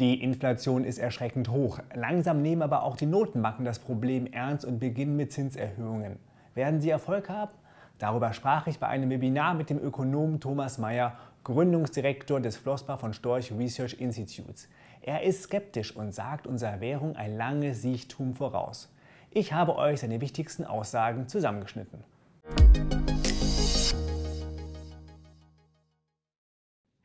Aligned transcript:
Die 0.00 0.20
Inflation 0.20 0.82
ist 0.82 0.98
erschreckend 0.98 1.50
hoch. 1.50 1.78
Langsam 1.94 2.42
nehmen 2.42 2.62
aber 2.62 2.82
auch 2.82 2.96
die 2.96 3.06
Notenbanken 3.06 3.64
das 3.64 3.78
Problem 3.78 4.26
ernst 4.26 4.64
und 4.64 4.80
beginnen 4.80 5.16
mit 5.16 5.32
Zinserhöhungen. 5.32 6.18
Werden 6.54 6.80
sie 6.80 6.90
Erfolg 6.90 7.28
haben? 7.28 7.52
Darüber 8.00 8.32
sprach 8.32 8.66
ich 8.66 8.80
bei 8.80 8.88
einem 8.88 9.08
Webinar 9.10 9.54
mit 9.54 9.70
dem 9.70 9.78
Ökonomen 9.78 10.40
Thomas 10.40 10.78
Mayer, 10.78 11.16
Gründungsdirektor 11.44 12.40
des 12.40 12.56
Flossbach 12.56 12.98
von 12.98 13.12
Storch 13.12 13.52
Research 13.56 13.94
Institutes. 14.00 14.68
Er 15.00 15.22
ist 15.22 15.44
skeptisch 15.44 15.94
und 15.94 16.12
sagt 16.12 16.48
unserer 16.48 16.80
Währung 16.80 17.14
ein 17.14 17.36
langes 17.36 17.82
Siechtum 17.82 18.34
voraus. 18.34 18.92
Ich 19.30 19.52
habe 19.52 19.76
euch 19.76 20.00
seine 20.00 20.20
wichtigsten 20.20 20.64
Aussagen 20.64 21.28
zusammengeschnitten. 21.28 22.02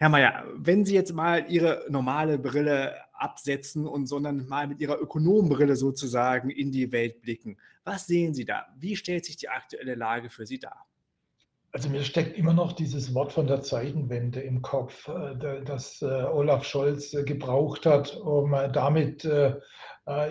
Herr 0.01 0.07
Mayer, 0.07 0.45
wenn 0.55 0.85
Sie 0.85 0.93
jetzt 0.93 1.13
mal 1.13 1.51
Ihre 1.51 1.85
normale 1.89 2.39
Brille 2.39 2.95
absetzen 3.11 3.85
und 3.85 4.07
sondern 4.07 4.47
mal 4.47 4.65
mit 4.65 4.79
Ihrer 4.79 4.97
Ökonomenbrille 4.97 5.75
sozusagen 5.75 6.49
in 6.49 6.71
die 6.71 6.93
Welt 6.93 7.21
blicken, 7.21 7.57
was 7.83 8.07
sehen 8.07 8.33
Sie 8.33 8.45
da? 8.45 8.67
Wie 8.77 8.95
stellt 8.95 9.25
sich 9.25 9.35
die 9.35 9.49
aktuelle 9.49 9.95
Lage 9.95 10.29
für 10.29 10.45
Sie 10.45 10.57
dar? 10.57 10.87
Also 11.73 11.89
mir 11.89 12.03
steckt 12.03 12.37
immer 12.37 12.53
noch 12.53 12.71
dieses 12.71 13.13
Wort 13.13 13.33
von 13.33 13.45
der 13.45 13.61
Zeitenwende 13.61 14.39
im 14.39 14.61
Kopf, 14.61 15.09
äh, 15.09 15.63
das 15.65 16.01
äh, 16.01 16.05
Olaf 16.05 16.63
Scholz 16.63 17.13
äh, 17.13 17.23
gebraucht 17.23 17.85
hat, 17.85 18.15
um 18.15 18.51
damit 18.71 19.27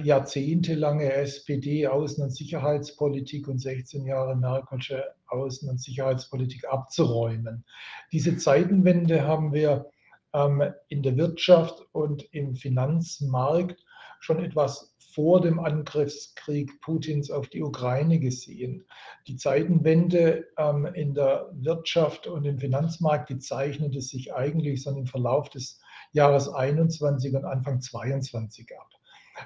jahrzehntelange 0.02 1.12
SPD-Außen- 1.12 2.22
und 2.22 2.30
Sicherheitspolitik 2.30 3.46
und 3.48 3.58
16 3.58 4.06
Jahre 4.06 4.34
Merkelsche 4.34 5.04
Außen- 5.28 5.68
und 5.68 5.80
Sicherheitspolitik 5.80 6.66
abzuräumen. 6.68 7.64
Diese 8.12 8.36
Zeitenwende 8.36 9.26
haben 9.26 9.52
wir 9.52 9.90
ähm, 10.32 10.62
in 10.88 11.02
der 11.02 11.16
Wirtschaft 11.16 11.86
und 11.92 12.22
im 12.32 12.56
Finanzmarkt 12.56 13.84
schon 14.20 14.44
etwas 14.44 14.94
vor 15.14 15.40
dem 15.40 15.58
Angriffskrieg 15.58 16.80
Putins 16.80 17.30
auf 17.30 17.48
die 17.48 17.62
Ukraine 17.62 18.18
gesehen. 18.18 18.84
Die 19.26 19.36
Zeitenwende 19.36 20.46
ähm, 20.56 20.86
in 20.86 21.14
der 21.14 21.50
Wirtschaft 21.52 22.26
und 22.26 22.44
im 22.44 22.58
Finanzmarkt, 22.58 23.30
die 23.30 23.38
zeichnete 23.38 24.00
sich 24.00 24.34
eigentlich 24.34 24.82
so 24.82 24.90
im 24.90 25.06
Verlauf 25.06 25.50
des 25.50 25.80
Jahres 26.12 26.48
21 26.48 27.34
und 27.34 27.44
Anfang 27.44 27.80
22 27.80 28.68
ab. 28.78 28.97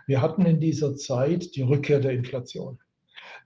Wir 0.07 0.23
hatten 0.23 0.47
in 0.47 0.61
dieser 0.61 0.97
Zeit 0.97 1.55
die 1.57 1.63
Rückkehr 1.63 2.01
der 2.01 2.13
Inflation. 2.13 2.79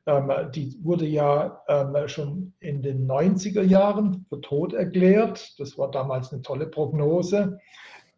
Ähm, 0.06 0.30
die 0.54 0.78
wurde 0.82 1.06
ja 1.06 1.62
ähm, 1.68 2.08
schon 2.08 2.52
in 2.60 2.80
den 2.82 3.08
90er 3.08 3.62
Jahren 3.62 4.24
für 4.28 4.40
tot 4.40 4.72
erklärt. 4.72 5.58
Das 5.58 5.76
war 5.76 5.90
damals 5.90 6.32
eine 6.32 6.42
tolle 6.42 6.66
Prognose, 6.66 7.58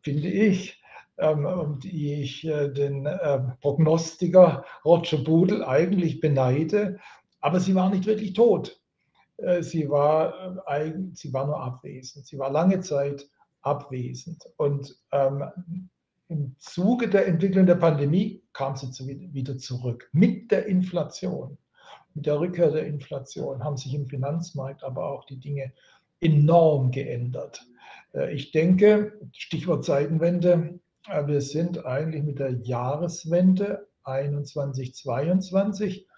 finde 0.02 0.28
ich, 0.28 0.82
ähm, 1.16 1.78
die 1.82 2.22
ich 2.22 2.46
äh, 2.46 2.68
den 2.68 3.08
Prognostiker 3.62 4.64
Roger 4.84 5.18
Budel 5.18 5.64
eigentlich 5.64 6.20
beneide. 6.20 6.98
Aber 7.40 7.58
sie 7.58 7.74
war 7.74 7.88
nicht 7.88 8.04
wirklich 8.04 8.34
tot. 8.34 8.80
Äh, 9.38 9.62
sie 9.62 9.88
war, 9.88 10.62
sie 11.14 11.32
war 11.32 11.46
nur 11.46 11.60
abwesend. 11.60 12.26
Sie 12.26 12.38
war 12.38 12.50
lange 12.50 12.80
Zeit 12.80 13.26
abwesend. 13.62 14.44
Und 14.56 14.94
im 16.28 16.54
Zuge 16.58 17.08
der 17.08 17.26
Entwicklung 17.26 17.66
der 17.66 17.76
Pandemie 17.76 18.42
kam 18.52 18.76
sie 18.76 18.88
wieder 19.32 19.58
zurück 19.58 20.08
mit 20.12 20.50
der 20.50 20.66
Inflation 20.66 21.58
mit 22.18 22.26
der 22.26 22.40
Rückkehr 22.40 22.72
der 22.72 22.86
Inflation 22.86 23.62
haben 23.62 23.76
sich 23.76 23.94
im 23.94 24.08
Finanzmarkt 24.08 24.82
aber 24.82 25.08
auch 25.08 25.24
die 25.26 25.38
Dinge 25.38 25.72
enorm 26.20 26.90
geändert. 26.90 27.64
Äh, 28.12 28.34
ich 28.34 28.50
denke, 28.50 29.20
Stichwort 29.32 29.84
Zeitenwende, 29.84 30.80
äh, 31.08 31.26
wir 31.28 31.40
sind 31.40 31.86
eigentlich 31.86 32.24
mit 32.24 32.40
der 32.40 32.54
Jahreswende 32.62 33.86
21, 34.02 34.96
22 34.96 36.08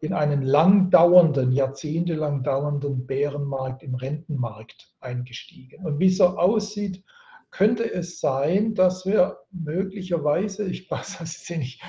in 0.00 0.12
einen 0.12 0.42
lang 0.42 0.90
dauernden, 0.90 1.50
jahrzehntelang 1.50 2.44
dauernden 2.44 3.06
Bärenmarkt 3.06 3.82
im 3.82 3.96
Rentenmarkt 3.96 4.94
eingestiegen. 5.00 5.84
Und 5.84 5.98
wie 5.98 6.06
es 6.06 6.18
so 6.18 6.26
aussieht, 6.26 7.02
könnte 7.50 7.90
es 7.92 8.20
sein, 8.20 8.74
dass 8.74 9.06
wir 9.06 9.38
möglicherweise, 9.50 10.64
ich 10.64 10.90
weiß 10.90 11.20
es 11.20 11.48
nicht, 11.50 11.82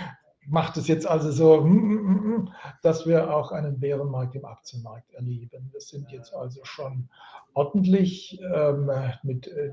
macht 0.48 0.78
es 0.78 0.88
jetzt 0.88 1.08
also 1.08 1.32
so, 1.32 1.64
hm, 1.64 1.74
hm, 1.74 2.24
hm, 2.24 2.54
dass 2.82 3.06
wir 3.06 3.34
auch 3.34 3.52
einen 3.52 3.80
Bärenmarkt 3.80 4.36
im 4.36 4.46
Aktienmarkt 4.46 5.14
erleben. 5.14 5.70
Wir 5.72 5.82
sind 5.82 6.12
jetzt 6.12 6.34
also 6.34 6.62
schon 6.64 7.10
ordentlich 7.54 8.42
ähm, 8.54 8.90
mit, 9.24 9.48
äh, 9.48 9.72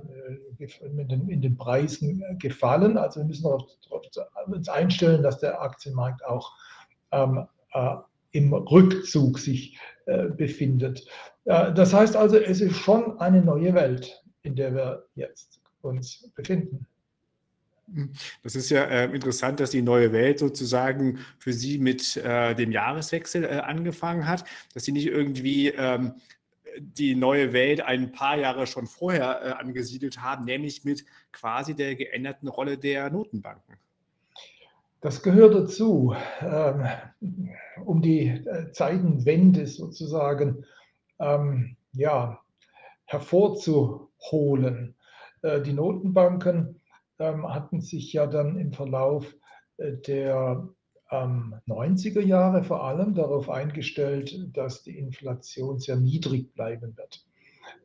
mit 0.59 1.11
den, 1.11 1.29
in 1.29 1.41
den 1.41 1.57
Preisen 1.57 2.23
gefallen. 2.39 2.99
Also 2.99 3.21
wir 3.21 3.27
müssen 3.27 3.45
darauf, 3.45 3.63
uns 4.47 4.69
einstellen, 4.69 5.23
dass 5.23 5.41
der 5.41 5.61
Aktienmarkt 5.61 6.25
auch 6.25 6.53
ähm, 7.13 7.47
äh, 7.73 7.97
im 8.33 8.53
Rückzug 8.53 9.39
sich 9.39 9.79
äh, 10.07 10.29
befindet. 10.29 11.07
Äh, 11.45 11.73
das 11.73 11.95
heißt 11.95 12.17
also, 12.17 12.37
es 12.37 12.61
ist 12.61 12.77
schon 12.77 13.19
eine 13.21 13.43
neue 13.43 13.75
Welt, 13.75 14.23
in 14.43 14.55
der 14.55 14.75
wir 14.75 15.07
jetzt 15.15 15.61
uns 15.89 16.31
befinden. 16.35 16.87
Das 18.43 18.55
ist 18.55 18.71
ja 18.71 18.85
äh, 18.85 19.05
interessant, 19.07 19.61
dass 19.61 19.71
die 19.71 19.81
neue 19.81 20.13
Welt 20.13 20.39
sozusagen 20.39 21.21
für 21.39 21.55
Sie 21.55 21.79
mit 21.79 22.19
äh, 22.19 22.55
dem 22.55 22.71
Jahreswechsel 22.71 23.45
äh, 23.45 23.61
angefangen 23.61 24.29
hat, 24.29 24.45
dass 24.75 24.85
Sie 24.85 24.93
nicht 24.93 25.07
irgendwie 25.07 25.69
ähm, 25.69 26.15
die 26.79 27.15
neue 27.15 27.53
Welt 27.53 27.81
ein 27.81 28.13
paar 28.13 28.37
Jahre 28.37 28.67
schon 28.67 28.87
vorher 28.87 29.43
äh, 29.43 29.51
angesiedelt 29.53 30.21
haben, 30.21 30.45
nämlich 30.45 30.85
mit 30.85 31.05
quasi 31.33 31.75
der 31.75 31.97
geänderten 31.97 32.49
Rolle 32.49 32.77
der 32.77 33.11
Notenbanken. 33.11 33.77
Das 35.01 35.23
gehört 35.23 35.55
dazu, 35.55 36.15
ähm, 36.41 36.85
um 37.85 38.03
die 38.03 38.27
äh, 38.29 38.73
Zeitenwende 38.73 39.67
sozusagen 39.67 40.65
ähm, 41.21 41.77
ja, 41.93 42.41
hervorzuholen. 43.05 44.95
Äh, 45.43 45.61
die 45.63 45.73
Notenbanken 45.73 46.81
ähm, 47.19 47.53
hatten 47.53 47.81
sich 47.81 48.13
ja 48.13 48.27
dann 48.27 48.59
im 48.59 48.73
Verlauf 48.73 49.35
äh, 49.77 49.93
der 50.07 50.69
ähm, 51.11 51.55
90er 51.67 52.21
Jahre 52.21 52.65
vor 52.65 52.85
allem 52.85 53.15
darauf 53.15 53.49
eingestellt, 53.49 54.49
dass 54.53 54.83
die 54.83 54.99
Inflation 54.99 55.79
sehr 55.79 55.97
niedrig 55.97 56.55
bleiben 56.55 56.97
wird. 56.97 57.25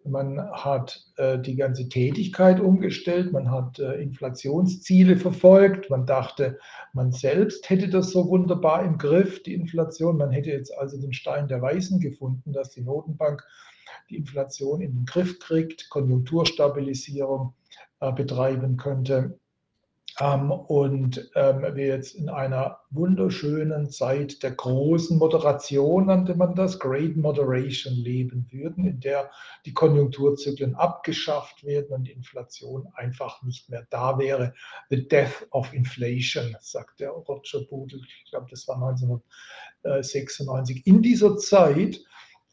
Man 0.06 0.40
hat 0.52 1.06
äh, 1.18 1.40
die 1.40 1.56
ganze 1.56 1.88
Tätigkeit 1.88 2.59
umgestellt, 2.59 3.31
man 3.31 3.52
hat 3.52 3.80
äh, 3.80 4.02
Inflationsziele 4.02 5.18
verfolgt, 5.18 5.90
man 5.90 6.06
dachte, 6.06 6.59
man 6.94 7.12
selbst 7.12 7.69
hätte 7.69 7.90
das 7.90 8.12
so 8.12 8.28
wunderbar 8.28 8.84
im 8.84 8.97
Griff, 8.97 9.44
die 9.44 9.53
Inflation. 9.53 10.18
Man 10.18 10.31
hätte 10.31 10.52
jetzt 10.52 10.78
also 10.78 11.00
den 11.00 11.13
Stein 11.13 11.47
der 11.47 11.62
Weisen 11.62 12.00
gefunden, 12.00 12.52
dass 12.52 12.72
die 12.72 12.81
Notenbank 12.81 13.46
die 14.09 14.18
Inflation 14.18 14.81
in 14.81 14.94
den 14.94 15.06
Griff 15.06 15.40
kriegt, 15.40 15.90
Konjunkturstabilisierung 15.90 17.54
äh, 18.00 18.12
betreiben 18.12 18.78
könnte. 18.78 19.40
Ähm, 20.20 20.52
und 20.52 21.31
ähm, 21.36 21.64
wir 21.76 21.88
jetzt 21.88 22.14
in 22.14 22.30
einer 22.30 22.81
wunderschönen 22.92 23.90
Zeit 23.90 24.44
der 24.44 24.52
großen 24.52 25.18
Moderation, 25.18 26.06
nannte 26.06 26.36
man 26.36 26.54
das, 26.54 26.80
Great 26.80 27.16
Moderation 27.16 27.96
leben 27.96 28.46
würden, 28.52 28.86
in 28.86 29.00
der 29.00 29.31
die 29.66 29.74
Konjunkturzyklen 29.74 30.75
abgeschafft 30.75 31.64
werden 31.64 31.96
und 31.96 32.04
die 32.04 32.12
Inflation 32.12 32.88
einfach 32.94 33.42
nicht 33.42 33.70
mehr 33.70 33.88
da 33.90 34.20
wäre. 34.20 34.54
The 34.92 35.08
Death 35.08 35.48
of 35.50 35.74
Inflation, 35.74 36.56
sagt 36.60 37.00
der 37.00 37.10
Roger 37.10 37.62
Budel, 37.62 38.00
ich 38.06 38.25
glaube, 38.30 38.46
das 38.52 38.68
war 38.68 38.75
1996. 38.75 40.86
In 40.86 41.02
dieser 41.02 41.38
Zeit 41.38 42.00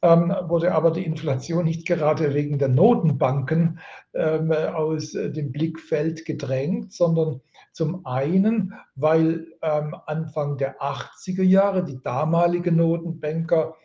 wurde 0.03 0.73
aber 0.73 0.91
die 0.93 1.05
Inflation 1.05 1.65
nicht 1.65 1.87
gerade 1.87 2.33
wegen 2.33 2.59
der 2.59 2.69
Notenbanken 2.69 3.81
ähm, 4.15 4.51
aus 4.51 5.13
dem 5.13 5.53
Blickfeld 5.53 6.25
gedrängt, 6.25 6.93
sondern 6.93 7.41
zum 7.73 8.07
einen, 8.07 8.75
weil 8.95 9.47
ähm, 9.63 9.95
Anfang 10.07 10.57
der 10.57 10.81
80er 10.81 11.43
Jahre 11.43 11.85
die 11.85 12.01
damaligen 12.03 12.77
Notenbanker 12.77 13.77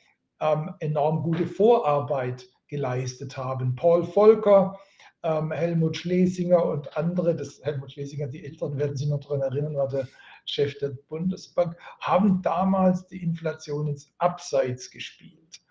enorm 0.79 1.23
gute 1.23 1.47
Vorarbeit 1.47 2.45
geleistet 2.67 3.37
haben. 3.37 3.73
Paul 3.75 4.03
Volcker, 4.03 4.77
Helmut 5.23 5.95
Schlesinger 5.95 6.63
und 6.65 6.97
andere, 6.97 7.35
das 7.37 7.61
Helmut 7.63 7.93
Schlesinger, 7.93 8.27
die 8.27 8.43
Älteren 8.43 8.77
werden 8.77 8.97
sich 8.97 9.07
noch 9.07 9.21
daran 9.21 9.41
erinnern, 9.41 9.77
war 9.77 9.87
der 9.87 10.09
Chef 10.43 10.77
der 10.79 10.89
Bundesbank, 11.07 11.77
haben 12.01 12.41
damals 12.41 13.07
die 13.07 13.23
Inflation 13.23 13.87
ins 13.87 14.13
Abseits 14.17 14.91
gespielt. 14.91 15.61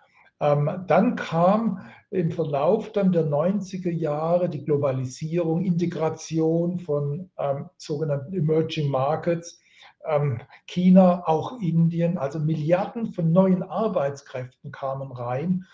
Ähm, 0.44 0.84
dann 0.86 1.16
kam 1.16 1.80
im 2.10 2.30
Verlauf 2.30 2.92
dann 2.92 3.12
der 3.12 3.24
90er 3.24 3.90
Jahre 3.90 4.50
die 4.50 4.64
Globalisierung, 4.64 5.64
Integration 5.64 6.78
von 6.78 7.30
ähm, 7.38 7.70
sogenannten 7.78 8.34
Emerging 8.34 8.90
Markets, 8.90 9.58
ähm, 10.06 10.42
China, 10.66 11.22
auch 11.26 11.60
Indien, 11.62 12.18
also 12.18 12.38
Milliarden 12.38 13.06
von 13.06 13.32
neuen 13.32 13.62
Arbeitskräften 13.62 14.70
kamen 14.70 15.12
rein. 15.12 15.64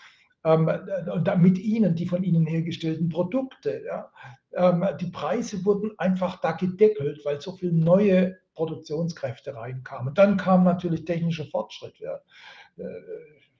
ähm, 0.45 0.71
mit 1.39 1.59
ihnen 1.59 1.93
die 1.95 2.07
von 2.07 2.23
ihnen 2.23 2.47
hergestellten 2.47 3.09
Produkte. 3.09 3.83
Ja. 3.85 4.11
Ähm, 4.53 4.85
die 4.99 5.11
Preise 5.11 5.63
wurden 5.65 5.91
einfach 5.99 6.39
da 6.39 6.53
gedeckelt, 6.53 7.21
weil 7.25 7.41
so 7.41 7.51
viele 7.51 7.73
neue 7.73 8.37
Produktionskräfte 8.55 9.53
reinkamen. 9.53 10.13
Dann 10.15 10.37
kam 10.37 10.63
natürlich 10.63 11.05
technischer 11.05 11.45
Fortschritt. 11.45 11.99
Ja. 11.99 12.15
Äh, 12.77 12.83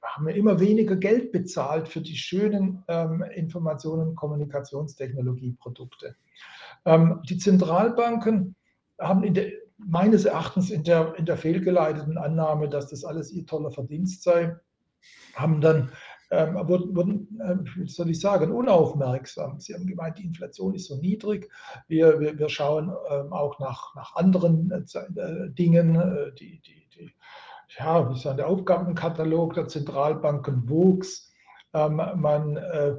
haben 0.04 0.28
ja 0.28 0.36
immer 0.36 0.60
weniger 0.60 0.96
Geld 0.96 1.32
bezahlt 1.32 1.88
für 1.88 2.02
die 2.02 2.16
schönen 2.16 2.84
ähm, 2.88 3.24
Informationen- 3.36 4.10
und 4.10 4.16
Kommunikationstechnologieprodukte. 4.16 6.16
Ähm, 6.86 7.22
die 7.30 7.38
Zentralbanken 7.38 8.56
haben 9.00 9.34
der, 9.34 9.52
meines 9.78 10.26
Erachtens 10.26 10.70
in 10.70 10.84
der, 10.84 11.16
in 11.18 11.26
der 11.26 11.38
fehlgeleiteten 11.38 12.18
Annahme, 12.18 12.70
dass 12.70 12.90
das 12.90 13.04
alles 13.04 13.32
ihr 13.32 13.46
toller 13.46 13.72
Verdienst 13.72 14.24
sei, 14.24 14.56
haben 15.36 15.62
dann 15.62 15.92
ähm, 16.32 16.56
wurden, 16.56 16.96
wurden 16.96 17.42
äh, 17.42 17.58
wie 17.76 17.90
soll 17.90 18.10
ich 18.10 18.20
sagen, 18.20 18.52
unaufmerksam. 18.52 19.60
Sie 19.60 19.74
haben 19.74 19.86
gemeint, 19.86 20.18
die 20.18 20.26
Inflation 20.26 20.74
ist 20.74 20.88
so 20.88 20.96
niedrig. 20.96 21.50
Wir, 21.88 22.20
wir, 22.20 22.40
wir 22.40 22.48
schauen 22.48 22.92
ähm, 23.10 23.34
auch 23.34 23.60
nach, 23.60 23.94
nach 23.96 24.16
anderen 24.16 24.72
äh, 24.72 25.52
Dingen, 25.52 25.96
äh, 25.96 26.34
die, 26.34 26.62
die, 26.62 26.88
die, 26.96 27.12
ja, 27.78 28.10
wie 28.10 28.20
sagen, 28.20 28.38
der 28.38 28.48
Aufgabenkatalog 28.48 29.54
der 29.54 29.68
Zentralbanken 29.68 30.70
wuchs. 30.70 31.32
Ähm, 31.74 32.02
man 32.16 32.58
äh, 32.58 32.96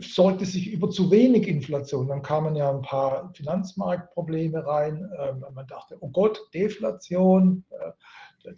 sorgte 0.00 0.44
sich 0.44 0.72
über 0.72 0.90
zu 0.90 1.10
wenig 1.10 1.48
Inflation. 1.48 2.06
Dann 2.06 2.22
kamen 2.22 2.54
ja 2.54 2.70
ein 2.70 2.82
paar 2.82 3.32
Finanzmarktprobleme 3.34 4.64
rein. 4.64 5.10
Ähm, 5.18 5.44
man 5.52 5.66
dachte, 5.66 5.96
oh 6.00 6.10
Gott, 6.10 6.40
Deflation. 6.54 7.64
Äh, 7.70 7.92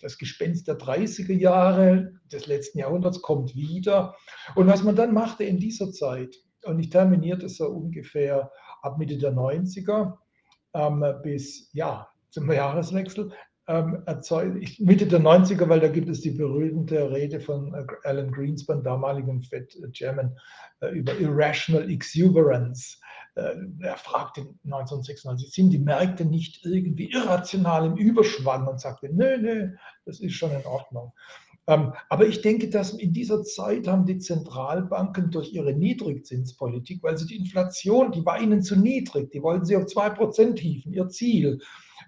das 0.00 0.18
Gespenst 0.18 0.68
der 0.68 0.78
30er 0.78 1.32
Jahre 1.32 2.12
des 2.30 2.46
letzten 2.46 2.78
Jahrhunderts 2.78 3.22
kommt 3.22 3.56
wieder. 3.56 4.14
Und 4.54 4.66
was 4.66 4.82
man 4.82 4.96
dann 4.96 5.14
machte 5.14 5.44
in 5.44 5.58
dieser 5.58 5.92
Zeit, 5.92 6.36
und 6.64 6.78
ich 6.78 6.90
terminierte 6.90 7.48
so 7.48 7.68
ungefähr 7.68 8.50
ab 8.82 8.98
Mitte 8.98 9.16
der 9.16 9.32
90er 9.32 10.18
ähm, 10.74 11.04
bis 11.22 11.70
ja, 11.72 12.08
zum 12.30 12.50
Jahreswechsel, 12.50 13.32
ähm, 13.68 14.02
erzeugt, 14.06 14.80
Mitte 14.80 15.06
der 15.06 15.20
90er, 15.20 15.68
weil 15.68 15.80
da 15.80 15.88
gibt 15.88 16.08
es 16.08 16.22
die 16.22 16.30
berühmte 16.30 17.10
Rede 17.10 17.38
von 17.38 17.74
äh, 17.74 17.84
Alan 18.04 18.32
Greenspan, 18.32 18.82
damaligen 18.82 19.42
Fed-Chairman, 19.42 20.34
äh, 20.80 20.88
über 20.88 21.16
Irrational 21.18 21.90
Exuberance. 21.90 22.96
Äh, 23.34 23.56
er 23.80 23.98
fragte 23.98 24.40
1996, 24.64 25.52
sind 25.52 25.70
die 25.70 25.78
Märkte 25.78 26.24
nicht 26.24 26.64
irgendwie 26.64 27.10
irrational 27.12 27.84
im 27.84 27.96
Überschwang 27.96 28.66
und 28.66 28.80
sagte, 28.80 29.10
nö, 29.12 29.36
nö, 29.36 29.70
das 30.06 30.20
ist 30.20 30.32
schon 30.32 30.50
in 30.52 30.64
Ordnung. 30.64 31.12
Ähm, 31.66 31.92
aber 32.08 32.26
ich 32.26 32.40
denke, 32.40 32.70
dass 32.70 32.94
in 32.94 33.12
dieser 33.12 33.42
Zeit 33.42 33.86
haben 33.86 34.06
die 34.06 34.18
Zentralbanken 34.18 35.30
durch 35.30 35.52
ihre 35.52 35.74
Niedrigzinspolitik, 35.74 37.02
weil 37.02 37.18
sie 37.18 37.26
die 37.26 37.36
Inflation, 37.36 38.12
die 38.12 38.24
war 38.24 38.40
ihnen 38.40 38.62
zu 38.62 38.76
niedrig, 38.76 39.30
die 39.30 39.42
wollten 39.42 39.66
sie 39.66 39.76
auf 39.76 39.84
2% 39.84 40.58
hieven, 40.58 40.94
ihr 40.94 41.10
Ziel. 41.10 41.60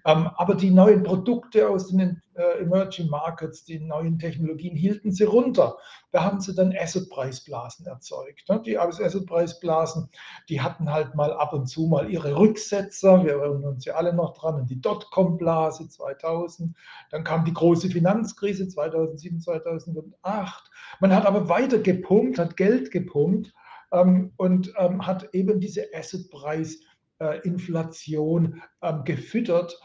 Ähm, 0.05 0.29
aber 0.35 0.55
die 0.55 0.71
neuen 0.71 1.03
Produkte 1.03 1.69
aus 1.69 1.87
den 1.87 2.21
äh, 2.35 2.61
Emerging 2.61 3.09
Markets, 3.09 3.65
die 3.65 3.79
neuen 3.79 4.17
Technologien 4.17 4.75
hielten 4.75 5.11
sie 5.11 5.25
runter. 5.25 5.77
Da 6.11 6.23
haben 6.23 6.41
sie 6.41 6.55
dann 6.55 6.75
Assetpreisblasen 6.75 7.85
erzeugt. 7.85 8.49
Ne? 8.49 8.59
Die 8.65 8.77
Assetpreisblasen, 8.77 10.09
die 10.49 10.61
hatten 10.61 10.91
halt 10.91 11.13
mal 11.15 11.31
ab 11.33 11.53
und 11.53 11.67
zu 11.67 11.85
mal 11.87 12.09
ihre 12.09 12.35
Rücksetzer. 12.35 13.23
Wir 13.23 13.33
erinnern 13.33 13.65
uns 13.65 13.85
ja 13.85 13.93
alle 13.95 14.13
noch 14.13 14.33
dran, 14.33 14.65
die 14.65 14.81
Dotcom-Blase 14.81 15.89
2000. 15.89 16.75
Dann 17.11 17.23
kam 17.23 17.45
die 17.45 17.53
große 17.53 17.89
Finanzkrise 17.89 18.67
2007, 18.67 19.41
2008. 19.41 20.71
Man 20.99 21.15
hat 21.15 21.25
aber 21.25 21.47
weiter 21.49 21.79
gepumpt, 21.79 22.37
hat 22.39 22.57
Geld 22.57 22.91
gepumpt 22.91 23.53
ähm, 23.91 24.33
und 24.37 24.73
ähm, 24.77 25.05
hat 25.05 25.29
eben 25.33 25.59
diese 25.59 25.85
Assetpreisinflation 25.93 28.61
gefüttert 29.05 29.73
ähm, 29.73 29.77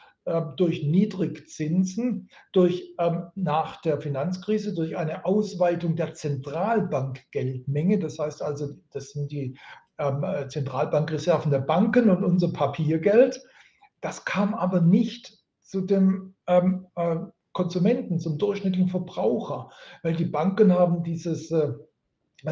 durch 0.57 0.83
Niedrigzinsen, 0.83 2.29
durch 2.53 2.95
ähm, 2.99 3.27
nach 3.37 3.81
der 3.83 4.01
Finanzkrise, 4.01 4.75
durch 4.75 4.97
eine 4.97 5.25
Ausweitung 5.25 5.95
der 5.95 6.15
Zentralbankgeldmenge. 6.15 8.01
Das 8.01 8.19
heißt 8.19 8.43
also, 8.43 8.75
das 8.93 9.11
sind 9.11 9.31
die 9.31 9.57
ähm, 9.99 10.25
äh, 10.25 10.49
Zentralbankreserven 10.49 11.53
der 11.53 11.61
Banken 11.61 12.11
und 12.11 12.25
unser 12.25 12.53
Papiergeld. 12.53 13.41
Das 14.01 14.25
kam 14.25 14.55
aber 14.55 14.81
nicht 14.81 15.39
zu 15.63 15.81
dem 15.81 16.35
ähm, 16.47 16.87
äh, 16.97 17.17
Konsumenten, 17.53 18.19
zum 18.19 18.37
durchschnittlichen 18.37 18.91
Verbraucher, 18.91 19.71
weil 20.03 20.15
die 20.15 20.27
Banken 20.27 20.73
haben 20.73 21.03
dieses 21.03 21.51
äh, 21.51 21.73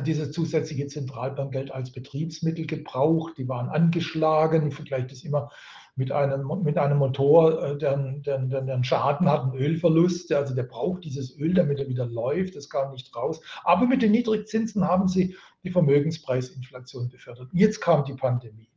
dieses 0.00 0.32
zusätzliche 0.32 0.86
Zentralbankgeld 0.86 1.70
als 1.70 1.92
Betriebsmittel 1.92 2.66
gebraucht. 2.66 3.34
Die 3.38 3.48
waren 3.48 3.68
angeschlagen. 3.68 4.66
Ich 4.68 4.74
vergleiche 4.74 5.06
das 5.08 5.22
immer 5.22 5.50
mit 5.96 6.10
einem, 6.10 6.46
mit 6.62 6.76
einem 6.76 6.98
Motor, 6.98 7.62
äh, 7.62 7.78
der, 7.78 7.96
der, 7.96 8.38
der 8.38 8.60
einen 8.60 8.84
Schaden 8.84 9.28
hat, 9.28 9.42
einen 9.42 9.54
Ölverlust. 9.54 10.32
Also 10.32 10.54
der 10.54 10.64
braucht 10.64 11.04
dieses 11.04 11.38
Öl, 11.38 11.54
damit 11.54 11.78
er 11.78 11.88
wieder 11.88 12.06
läuft. 12.06 12.56
Das 12.56 12.68
kam 12.68 12.90
nicht 12.92 13.14
raus. 13.14 13.40
Aber 13.62 13.86
mit 13.86 14.02
den 14.02 14.12
Niedrigzinsen 14.12 14.84
haben 14.84 15.08
sie 15.08 15.36
die 15.62 15.70
Vermögenspreisinflation 15.70 17.08
befördert. 17.08 17.48
Jetzt 17.52 17.80
kam 17.80 18.04
die 18.04 18.14
Pandemie. 18.14 18.68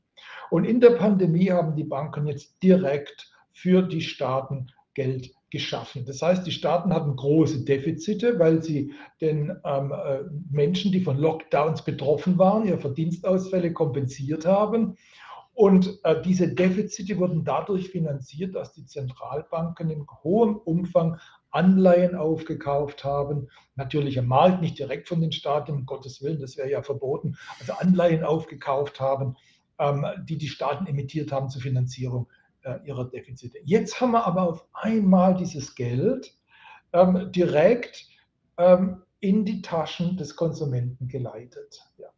Und 0.50 0.66
in 0.66 0.80
der 0.80 0.92
Pandemie 0.92 1.52
haben 1.52 1.76
die 1.76 1.84
Banken 1.84 2.28
jetzt 2.28 2.62
direkt 2.62 3.32
für 3.52 3.82
die 3.82 4.02
Staaten 4.02 4.68
Geld 4.94 5.32
geschaffen. 5.50 6.06
Das 6.06 6.22
heißt, 6.22 6.46
die 6.46 6.52
Staaten 6.52 6.94
hatten 6.94 7.16
große 7.16 7.64
Defizite, 7.64 8.38
weil 8.38 8.62
sie 8.62 8.94
den 9.22 9.56
ähm, 9.64 9.92
äh, 9.94 10.20
Menschen, 10.50 10.92
die 10.92 11.02
von 11.02 11.18
Lockdowns 11.18 11.84
betroffen 11.84 12.38
waren, 12.38 12.66
ihre 12.66 12.80
Verdienstausfälle 12.80 13.72
kompensiert 13.72 14.46
haben. 14.46 14.98
Und 15.54 16.00
äh, 16.04 16.22
diese 16.22 16.54
Defizite 16.54 17.18
wurden 17.18 17.44
dadurch 17.44 17.90
finanziert, 17.90 18.56
dass 18.56 18.74
die 18.74 18.86
Zentralbanken 18.86 19.90
in 19.90 20.06
hohem 20.24 20.58
Umfang 20.58 21.18
Anleihen 21.50 22.14
aufgekauft 22.16 23.04
haben. 23.04 23.48
Natürlich 23.76 24.20
am 24.20 24.28
Markt, 24.28 24.62
nicht 24.62 24.78
direkt 24.78 25.08
von 25.08 25.22
den 25.22 25.32
Staaten, 25.32 25.72
um 25.72 25.86
Gottes 25.86 26.22
Willen, 26.22 26.42
das 26.42 26.58
wäre 26.58 26.70
ja 26.70 26.84
verboten. 26.84 27.38
Also 27.60 27.74
Anleihen 27.74 28.24
aufgekauft 28.24 29.00
haben, 29.00 29.36
ähm, 29.80 30.06
die 30.28 30.38
die 30.38 30.50
Staaten 30.50 30.86
emittiert 30.88 31.32
haben 31.32 31.50
zur 31.50 31.62
Finanzierung 31.62 32.28
äh, 32.68 32.80
ihrer 32.86 33.06
Defizite. 33.06 33.58
Jetzt 33.64 34.02
haben 34.02 34.12
wir 34.12 34.26
aber 34.26 34.44
auf 34.44 34.66
einmal 34.74 35.36
dieses 35.36 35.74
Geld 35.76 36.38
ähm, 36.94 37.32
direkt 37.32 38.08
ähm, 38.58 39.04
in 39.20 39.46
die 39.46 39.62
Taschen 39.62 40.18
des 40.18 40.36
Konsumenten 40.36 41.08
geleitet. 41.08 41.82
Ja. 41.98 42.10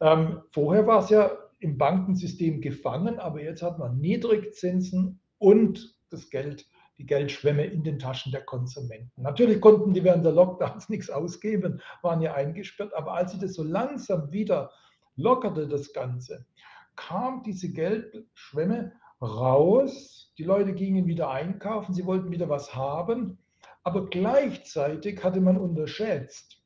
Ähm, 0.00 0.42
vorher 0.52 0.86
war 0.86 1.02
es 1.02 1.10
ja 1.10 1.30
im 1.58 1.76
Bankensystem 1.76 2.60
gefangen, 2.60 3.18
aber 3.18 3.42
jetzt 3.42 3.62
hat 3.62 3.78
man 3.78 3.98
Niedrigzinsen 3.98 5.20
und 5.38 5.96
das 6.10 6.30
Geld, 6.30 6.66
die 6.98 7.06
Geldschwemme 7.06 7.64
in 7.64 7.82
den 7.82 7.98
Taschen 7.98 8.32
der 8.32 8.44
Konsumenten. 8.44 9.22
Natürlich 9.22 9.60
konnten 9.60 9.92
die 9.92 10.04
während 10.04 10.24
der 10.24 10.32
Lockdowns 10.32 10.88
nichts 10.88 11.10
ausgeben, 11.10 11.80
waren 12.02 12.22
ja 12.22 12.34
eingesperrt, 12.34 12.94
aber 12.94 13.14
als 13.14 13.32
sie 13.32 13.38
das 13.38 13.54
so 13.54 13.64
langsam 13.64 14.30
wieder 14.30 14.70
lockerte, 15.16 15.66
das 15.66 15.92
Ganze, 15.92 16.46
kam 16.94 17.42
diese 17.42 17.72
Geldschwemme 17.72 18.92
raus, 19.20 20.32
die 20.38 20.44
Leute 20.44 20.72
gingen 20.72 21.06
wieder 21.06 21.30
einkaufen, 21.30 21.94
sie 21.94 22.06
wollten 22.06 22.30
wieder 22.30 22.48
was 22.48 22.74
haben, 22.74 23.38
aber 23.82 24.08
gleichzeitig 24.08 25.22
hatte 25.24 25.40
man 25.40 25.56
unterschätzt, 25.56 26.62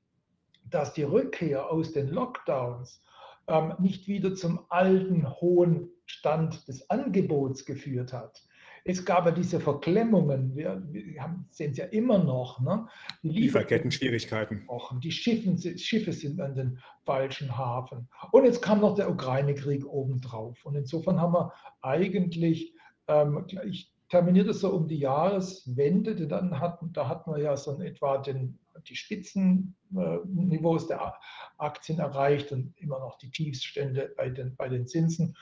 dass 0.64 0.92
die 0.92 1.02
Rückkehr 1.02 1.70
aus 1.70 1.92
den 1.92 2.08
Lockdowns 2.08 3.02
ähm, 3.46 3.74
nicht 3.78 4.08
wieder 4.08 4.34
zum 4.34 4.66
alten 4.68 5.28
hohen 5.40 5.90
Stand 6.06 6.66
des 6.68 6.88
Angebots 6.90 7.64
geführt 7.64 8.12
hat. 8.12 8.42
Es 8.84 9.04
gab 9.04 9.26
ja 9.26 9.30
diese 9.30 9.60
Verklemmungen, 9.60 10.56
wir, 10.56 10.82
wir 10.90 11.44
sehen 11.50 11.70
es 11.72 11.76
ja 11.76 11.84
immer 11.86 12.18
noch. 12.18 12.60
Ne? 12.60 12.86
Die 13.22 13.28
Lieferketten-Schwierigkeiten. 13.28 14.64
Die 15.00 15.12
Schiffen, 15.12 15.58
Schiffe 15.78 16.12
sind 16.12 16.40
an 16.40 16.54
den 16.54 16.78
falschen 17.04 17.56
Hafen. 17.56 18.08
Und 18.32 18.44
jetzt 18.44 18.62
kam 18.62 18.80
noch 18.80 18.94
der 18.94 19.10
Ukraine-Krieg 19.10 19.86
obendrauf. 19.86 20.64
Und 20.64 20.74
insofern 20.74 21.20
haben 21.20 21.34
wir 21.34 21.52
eigentlich, 21.80 22.74
ähm, 23.08 23.46
ich 23.64 23.92
terminiere 24.08 24.46
das 24.46 24.60
so 24.60 24.70
um 24.74 24.88
die 24.88 24.98
Jahreswende, 24.98 26.26
dann 26.26 26.58
hatten, 26.58 26.92
da 26.92 27.08
hatten 27.08 27.30
wir 27.30 27.40
ja 27.40 27.56
so 27.56 27.74
in 27.74 27.82
etwa 27.82 28.18
den 28.18 28.58
die 28.88 28.96
Spitzenniveaus 28.96 30.86
der 30.86 31.14
Aktien 31.58 31.98
erreicht 31.98 32.52
und 32.52 32.74
immer 32.78 32.98
noch 32.98 33.18
die 33.18 33.30
Tiefststände 33.30 34.12
bei 34.16 34.30
den, 34.30 34.56
bei 34.56 34.68
den 34.68 34.86
Zinsen. 34.86 35.36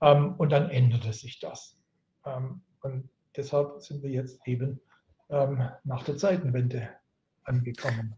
Ähm, 0.00 0.34
und 0.36 0.50
dann 0.50 0.70
änderte 0.70 1.12
sich 1.12 1.40
das. 1.40 1.76
Ähm, 2.84 2.92
und 2.92 3.08
deshalb 3.36 3.80
sind 3.80 4.02
wir 4.02 4.10
jetzt 4.10 4.40
eben 4.46 4.80
ähm, 5.28 5.68
nach 5.84 6.04
der 6.04 6.16
Zeitenwende 6.16 6.88
angekommen. 7.44 8.14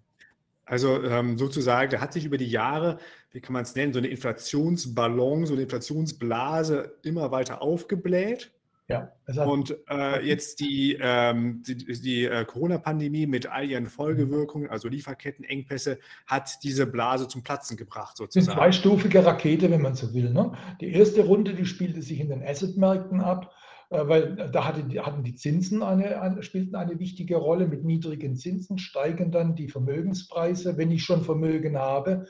Also 0.64 1.02
sozusagen, 1.36 1.90
da 1.90 2.00
hat 2.00 2.12
sich 2.12 2.24
über 2.24 2.38
die 2.38 2.48
Jahre, 2.48 2.98
wie 3.32 3.40
kann 3.40 3.52
man 3.52 3.64
es 3.64 3.74
nennen, 3.74 3.92
so 3.92 3.98
eine 3.98 4.08
Inflationsballon, 4.08 5.44
so 5.44 5.54
eine 5.54 5.62
Inflationsblase 5.62 6.98
immer 7.02 7.30
weiter 7.30 7.60
aufgebläht. 7.60 8.52
Ja, 8.88 9.12
und 9.46 9.76
äh, 9.88 10.26
jetzt 10.26 10.60
die, 10.60 10.98
ähm, 11.00 11.62
die, 11.66 11.76
die 11.76 12.24
äh, 12.24 12.44
Corona-Pandemie 12.44 13.26
mit 13.26 13.46
all 13.46 13.70
ihren 13.70 13.86
Folgewirkungen, 13.86 14.68
also 14.68 14.88
Lieferkettenengpässe, 14.88 15.98
hat 16.26 16.62
diese 16.62 16.86
Blase 16.86 17.28
zum 17.28 17.42
Platzen 17.42 17.76
gebracht, 17.76 18.16
sozusagen. 18.16 18.58
Eine 18.58 18.70
zweistufige 18.70 19.24
Rakete, 19.24 19.70
wenn 19.70 19.82
man 19.82 19.94
so 19.94 20.12
will. 20.12 20.30
Ne? 20.30 20.52
Die 20.80 20.92
erste 20.92 21.24
Runde, 21.24 21.54
die 21.54 21.64
spielte 21.64 22.02
sich 22.02 22.20
in 22.20 22.28
den 22.28 22.42
Assetmärkten 22.42 23.20
ab, 23.20 23.54
weil 23.92 24.50
da 24.50 24.66
hatte, 24.66 24.82
hatten 25.04 25.22
die 25.22 25.34
Zinsen 25.34 25.82
eine, 25.82 26.20
eine, 26.20 26.42
spielten 26.42 26.74
eine 26.74 26.98
wichtige 26.98 27.36
Rolle. 27.36 27.68
Mit 27.68 27.84
niedrigen 27.84 28.36
Zinsen 28.36 28.78
steigen 28.78 29.30
dann 29.30 29.54
die 29.54 29.68
Vermögenspreise. 29.68 30.78
Wenn 30.78 30.90
ich 30.90 31.04
schon 31.04 31.22
Vermögen 31.22 31.76
habe, 31.78 32.26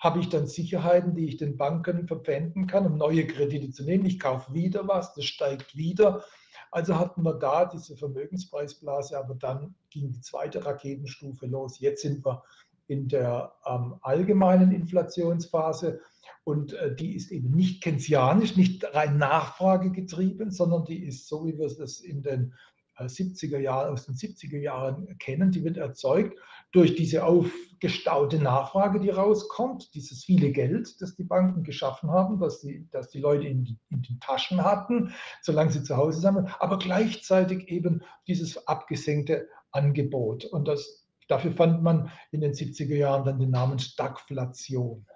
habe 0.00 0.20
ich 0.20 0.28
dann 0.28 0.46
Sicherheiten, 0.46 1.14
die 1.14 1.28
ich 1.28 1.36
den 1.36 1.56
Banken 1.56 2.06
verpfänden 2.06 2.66
kann, 2.66 2.86
um 2.86 2.98
neue 2.98 3.26
Kredite 3.26 3.70
zu 3.70 3.84
nehmen. 3.84 4.04
Ich 4.06 4.18
kaufe 4.18 4.52
wieder 4.52 4.86
was, 4.88 5.14
das 5.14 5.24
steigt 5.24 5.76
wieder. 5.76 6.24
Also 6.70 6.98
hatten 6.98 7.22
wir 7.22 7.34
da 7.34 7.64
diese 7.64 7.96
Vermögenspreisblase, 7.96 9.16
aber 9.16 9.36
dann 9.36 9.76
ging 9.90 10.10
die 10.10 10.20
zweite 10.20 10.64
Raketenstufe 10.66 11.46
los. 11.46 11.78
Jetzt 11.78 12.02
sind 12.02 12.26
wir 12.26 12.42
in 12.88 13.08
der 13.08 13.52
ähm, 13.64 13.94
allgemeinen 14.02 14.72
Inflationsphase 14.72 16.00
und 16.44 16.74
äh, 16.74 16.94
die 16.94 17.14
ist 17.14 17.30
eben 17.30 17.50
nicht 17.50 17.82
keynesianisch, 17.82 18.56
nicht 18.56 18.84
rein 18.94 19.18
nachfragegetrieben, 19.18 20.50
sondern 20.50 20.84
die 20.84 21.04
ist 21.04 21.28
so, 21.28 21.46
wie 21.46 21.58
wir 21.58 21.66
es 21.66 22.00
in 22.00 22.22
den 22.22 22.54
70er 22.98 23.58
Jahren, 23.58 23.92
aus 23.92 24.06
den 24.06 24.14
70er 24.14 24.58
Jahren 24.58 25.18
kennen, 25.18 25.50
die 25.50 25.64
wird 25.64 25.76
erzeugt 25.76 26.38
durch 26.72 26.94
diese 26.94 27.24
aufgestaute 27.24 28.38
Nachfrage, 28.38 29.00
die 29.00 29.10
rauskommt, 29.10 29.94
dieses 29.94 30.24
viele 30.24 30.52
Geld, 30.52 31.00
das 31.00 31.14
die 31.16 31.24
Banken 31.24 31.64
geschaffen 31.64 32.10
haben, 32.10 32.38
das 32.38 32.60
die, 32.60 32.88
das 32.90 33.10
die 33.10 33.20
Leute 33.20 33.46
in, 33.46 33.78
in 33.90 34.02
den 34.02 34.20
Taschen 34.20 34.62
hatten, 34.62 35.12
solange 35.42 35.72
sie 35.72 35.82
zu 35.82 35.96
Hause 35.96 36.20
sind, 36.20 36.36
aber 36.60 36.78
gleichzeitig 36.78 37.68
eben 37.68 38.02
dieses 38.26 38.66
abgesenkte 38.66 39.48
Angebot. 39.72 40.44
Und 40.44 40.68
das, 40.68 41.06
dafür 41.28 41.52
fand 41.52 41.82
man 41.82 42.10
in 42.30 42.40
den 42.40 42.52
70er 42.52 42.96
Jahren 42.96 43.24
dann 43.24 43.40
den 43.40 43.50
Namen 43.50 43.78
Stagflation. 43.78 45.06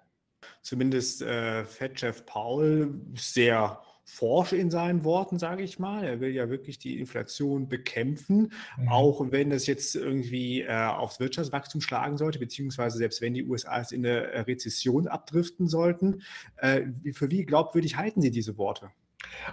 Zumindest 0.63 1.23
äh, 1.23 1.65
Fed-Chef 1.65 2.27
Paul 2.27 3.01
sehr 3.15 3.81
forsch 4.09 4.55
in 4.55 4.71
seinen 4.71 5.05
Worten, 5.05 5.39
sage 5.39 5.63
ich 5.63 5.79
mal. 5.79 6.03
Er 6.03 6.21
will 6.21 6.31
ja 6.31 6.49
wirklich 6.49 6.79
die 6.79 6.99
Inflation 6.99 7.69
bekämpfen, 7.69 8.53
mhm. 8.79 8.89
auch 8.89 9.21
wenn 9.31 9.51
das 9.51 9.67
jetzt 9.67 9.95
irgendwie 9.95 10.63
äh, 10.63 10.87
aufs 10.87 11.21
Wirtschaftswachstum 11.21 11.83
schlagen 11.83 12.17
sollte, 12.17 12.39
beziehungsweise 12.39 12.97
selbst 12.97 13.21
wenn 13.21 13.35
die 13.35 13.45
USA 13.45 13.81
es 13.81 13.93
in 13.93 14.07
eine 14.07 14.33
äh, 14.33 14.41
Rezession 14.41 15.09
abdriften 15.09 15.69
sollten. 15.69 16.23
Äh, 16.57 16.87
für 17.13 17.31
wie 17.31 17.45
glaubwürdig 17.45 17.97
halten 17.97 18.23
Sie 18.23 18.31
diese 18.31 18.57
Worte? 18.57 18.91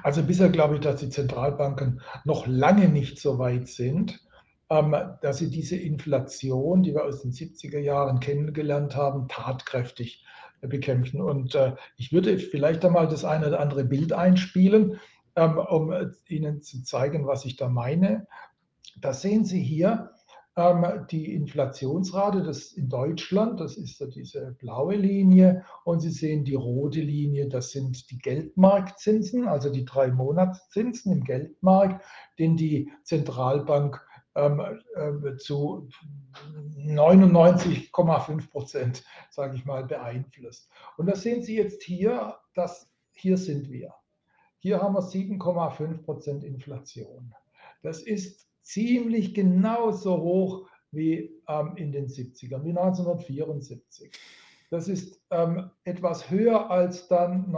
Also 0.04 0.24
bisher 0.24 0.50
glaube 0.50 0.75
ich, 0.75 0.82
dass 0.82 1.01
die 1.01 1.10
Zentralbanken 1.10 2.01
noch 2.24 2.48
lange 2.48 2.88
nicht 2.88 3.20
so 3.20 3.38
weit 3.39 3.68
sind, 3.68 4.22
ähm, 4.70 4.96
dass 5.22 5.39
sie 5.39 5.50
diese 5.50 5.75
Inflation, 5.75 6.82
die 6.82 6.94
wir 6.94 7.04
aus 7.04 7.22
den 7.22 7.32
70er 7.32 7.80
Jahren 7.80 8.20
kennengelernt 8.20 8.96
haben, 8.96 9.27
tatkräftig 9.27 10.24
bekämpfen. 10.62 11.21
Und 11.21 11.55
äh, 11.55 11.75
ich 11.97 12.12
würde 12.12 12.38
vielleicht 12.38 12.83
einmal 12.85 13.07
das 13.07 13.25
eine 13.25 13.47
oder 13.47 13.59
andere 13.59 13.85
Bild 13.85 14.13
einspielen, 14.13 15.00
ähm, 15.35 15.57
um 15.57 15.91
äh, 15.91 16.07
Ihnen 16.27 16.62
zu 16.62 16.83
zeigen, 16.83 17.27
was 17.27 17.45
ich 17.45 17.55
da 17.55 17.69
meine. 17.69 18.27
Da 19.00 19.13
sehen 19.13 19.45
Sie 19.45 19.62
hier 19.62 20.12
ähm, 20.57 20.85
die 21.12 21.33
Inflationsrate 21.33 22.43
das 22.43 22.71
in 22.71 22.88
Deutschland, 22.88 23.59
das 23.59 23.75
ist 23.75 24.01
diese 24.15 24.55
blaue 24.57 24.95
Linie, 24.95 25.65
und 25.83 26.00
Sie 26.00 26.12
sehen 26.12 26.45
die 26.45 26.55
rote 26.55 27.01
Linie, 27.01 27.50
das 27.50 27.71
sind 27.71 28.09
die 28.09 28.17
Geldmarktzinsen, 28.17 29.47
also 29.47 29.69
die 29.69 29.83
drei 29.83 30.12
Monatszinsen 30.12 31.12
im 31.12 31.24
Geldmarkt, 31.24 32.03
den 32.39 32.55
die 32.55 32.91
Zentralbank 33.03 34.01
zu 35.38 35.88
99,5 36.77 38.50
Prozent, 38.50 39.04
sage 39.30 39.56
ich 39.56 39.65
mal, 39.65 39.86
beeinflusst. 39.86 40.70
Und 40.98 41.08
das 41.08 41.22
sehen 41.22 41.42
Sie 41.42 41.56
jetzt 41.56 41.84
hier, 41.84 42.38
dass 42.54 42.92
hier 43.12 43.38
sind 43.38 43.70
wir. 43.70 43.94
Hier 44.60 44.82
haben 44.82 44.96
wir 44.96 45.01
7,5 45.01 46.04
Prozent 46.04 46.44
Inflation. 46.44 47.34
Das 47.82 48.01
ist 48.01 48.48
ziemlich 48.62 49.34
genauso 49.34 50.18
hoch 50.18 50.68
wie 50.92 51.42
ähm, 51.48 51.74
in 51.77 51.92
den 51.92 52.08
70ern, 52.08 52.63
wie 52.63 52.72
1974. 52.72 54.12
Das 54.70 54.88
ist 54.88 55.22
ähm, 55.30 55.70
etwas 55.84 56.30
höher 56.30 56.70
als 56.70 57.08
dann 57.08 57.51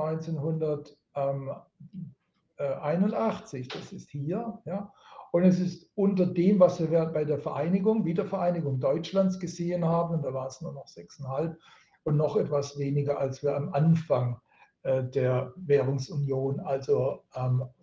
1981. 2.58 3.68
Das 3.68 3.94
ist 3.94 4.10
hier. 4.10 4.60
Ja. 4.66 4.92
Und 5.32 5.44
es 5.44 5.60
ist 5.60 5.92
unter 5.96 6.26
dem, 6.26 6.60
was 6.60 6.80
wir 6.80 7.06
bei 7.08 7.26
der 7.26 7.40
Vereinigung, 7.40 8.06
Wiedervereinigung 8.06 8.80
Deutschlands 8.80 9.40
gesehen 9.40 9.86
haben, 9.86 10.16
und 10.16 10.24
da 10.24 10.34
war 10.34 10.48
es 10.48 10.62
nur 10.62 10.74
noch 10.74 10.88
6,5 10.88 11.56
und 12.04 12.18
noch 12.18 12.38
etwas 12.38 12.78
weniger, 12.80 13.20
als 13.20 13.44
wir 13.44 13.56
am 13.56 13.74
Anfang 13.74 14.40
äh, 14.84 15.04
der 15.04 15.54
Währungsunion, 15.58 16.60
also 16.62 17.24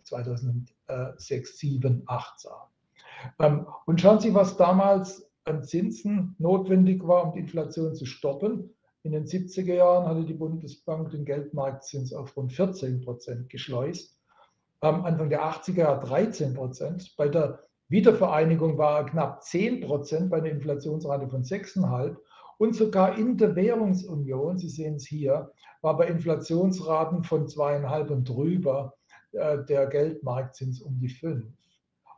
2006, 0.04 1.58
7, 1.58 2.02
8 2.06 2.40
sahen. 2.40 2.68
Ähm, 3.38 3.66
und 3.86 4.00
schauen 4.00 4.20
Sie, 4.20 4.34
was 4.34 4.56
damals 4.56 5.30
an 5.44 5.62
Zinsen 5.62 6.34
notwendig 6.38 7.06
war, 7.06 7.26
um 7.26 7.32
die 7.32 7.40
Inflation 7.40 7.94
zu 7.94 8.06
stoppen. 8.06 8.70
In 9.02 9.12
den 9.12 9.26
70er 9.26 9.74
Jahren 9.74 10.06
hatte 10.06 10.24
die 10.24 10.34
Bundesbank 10.34 11.10
den 11.10 11.26
Geldmarktzins 11.26 12.14
auf 12.14 12.36
rund 12.36 12.54
14 12.54 13.02
Prozent 13.02 13.50
geschleust. 13.50 14.13
Anfang 14.84 15.30
der 15.30 15.42
80er 15.42 15.78
Jahre 15.78 16.06
13 16.06 16.54
Prozent. 16.54 17.14
Bei 17.16 17.28
der 17.28 17.60
Wiedervereinigung 17.88 18.76
war 18.76 18.98
er 18.98 19.04
knapp 19.04 19.42
10 19.42 19.80
Prozent 19.80 20.30
bei 20.30 20.38
einer 20.38 20.50
Inflationsrate 20.50 21.28
von 21.28 21.42
6,5. 21.42 22.16
Und 22.58 22.74
sogar 22.74 23.18
in 23.18 23.36
der 23.36 23.56
Währungsunion, 23.56 24.58
Sie 24.58 24.68
sehen 24.68 24.96
es 24.96 25.06
hier, 25.06 25.50
war 25.82 25.96
bei 25.96 26.06
Inflationsraten 26.06 27.24
von 27.24 27.46
2,5 27.46 28.08
und 28.08 28.28
drüber 28.28 28.94
äh, 29.32 29.64
der 29.64 29.86
Geldmarktzins 29.86 30.80
um 30.80 30.98
die 30.98 31.08
5. 31.08 31.46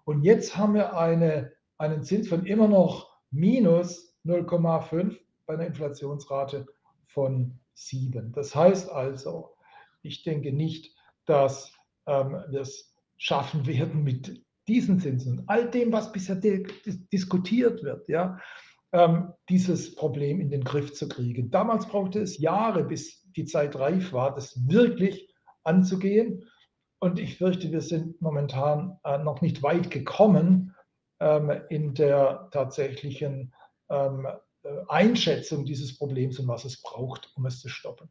Und 0.04 0.22
jetzt 0.22 0.56
haben 0.56 0.74
wir 0.74 0.96
eine, 0.96 1.52
einen 1.78 2.02
Zins 2.02 2.28
von 2.28 2.46
immer 2.46 2.68
noch 2.68 3.10
minus 3.30 4.14
0,5 4.24 5.16
bei 5.46 5.54
einer 5.54 5.66
Inflationsrate 5.66 6.66
von 7.06 7.58
7. 7.74 8.32
Das 8.32 8.54
heißt 8.54 8.90
also, 8.90 9.56
ich 10.02 10.22
denke 10.22 10.52
nicht, 10.52 10.94
dass 11.26 11.75
ähm, 12.06 12.42
das 12.52 12.94
schaffen 13.16 13.66
werden 13.66 14.04
mit 14.04 14.42
diesen 14.68 15.00
Zinsen, 15.00 15.44
all 15.46 15.70
dem, 15.70 15.92
was 15.92 16.12
bisher 16.12 16.36
diskutiert 16.36 17.82
wird, 17.82 18.08
ja, 18.08 18.38
ähm, 18.92 19.32
dieses 19.48 19.94
Problem 19.94 20.40
in 20.40 20.50
den 20.50 20.64
Griff 20.64 20.92
zu 20.92 21.08
kriegen. 21.08 21.50
Damals 21.50 21.86
brauchte 21.86 22.20
es 22.20 22.38
Jahre, 22.38 22.84
bis 22.84 23.22
die 23.36 23.44
Zeit 23.44 23.76
reif 23.76 24.12
war, 24.12 24.34
das 24.34 24.68
wirklich 24.68 25.32
anzugehen. 25.64 26.44
Und 26.98 27.18
ich 27.18 27.36
fürchte, 27.36 27.70
wir 27.70 27.82
sind 27.82 28.20
momentan 28.20 28.98
äh, 29.04 29.18
noch 29.18 29.40
nicht 29.40 29.62
weit 29.62 29.90
gekommen 29.90 30.74
ähm, 31.20 31.52
in 31.68 31.94
der 31.94 32.48
tatsächlichen 32.52 33.54
ähm, 33.90 34.26
äh, 34.62 34.68
Einschätzung 34.88 35.64
dieses 35.64 35.98
Problems 35.98 36.38
und 36.38 36.48
was 36.48 36.64
es 36.64 36.80
braucht, 36.82 37.30
um 37.36 37.46
es 37.46 37.60
zu 37.60 37.68
stoppen. 37.68 38.08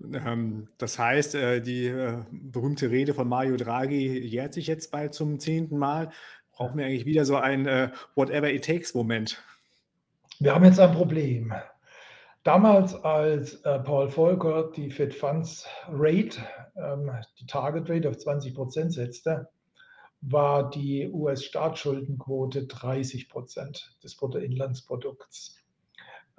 Ähm, 0.00 0.68
das 0.78 0.98
heißt, 0.98 1.34
äh, 1.34 1.60
die 1.60 1.86
äh, 1.86 2.18
berühmte 2.30 2.90
Rede 2.90 3.14
von 3.14 3.28
Mario 3.28 3.56
Draghi 3.56 4.18
jährt 4.18 4.54
sich 4.54 4.66
jetzt 4.66 4.90
bald 4.90 5.14
zum 5.14 5.38
zehnten 5.38 5.78
Mal. 5.78 6.10
Brauchen 6.52 6.78
wir 6.78 6.86
eigentlich 6.86 7.06
wieder 7.06 7.24
so 7.24 7.36
ein 7.36 7.66
äh, 7.66 7.90
Whatever 8.14 8.50
it 8.50 8.64
takes 8.64 8.94
Moment? 8.94 9.42
Wir 10.38 10.54
haben 10.54 10.64
jetzt 10.64 10.80
ein 10.80 10.92
Problem. 10.92 11.54
Damals, 12.44 12.94
als 12.94 13.60
Paul 13.62 14.08
Volcker 14.08 14.70
die 14.76 14.90
Fed 14.90 15.12
Funds 15.12 15.66
Rate, 15.88 16.38
ähm, 16.76 17.10
die 17.40 17.46
Target 17.46 17.90
Rate 17.90 18.08
auf 18.08 18.18
20 18.18 18.54
Prozent 18.54 18.92
setzte, 18.92 19.48
war 20.20 20.70
die 20.70 21.08
US-Staatsschuldenquote 21.08 22.66
30 22.66 23.28
Prozent 23.28 23.96
des 24.02 24.16
Bruttoinlandsprodukts. 24.16 25.56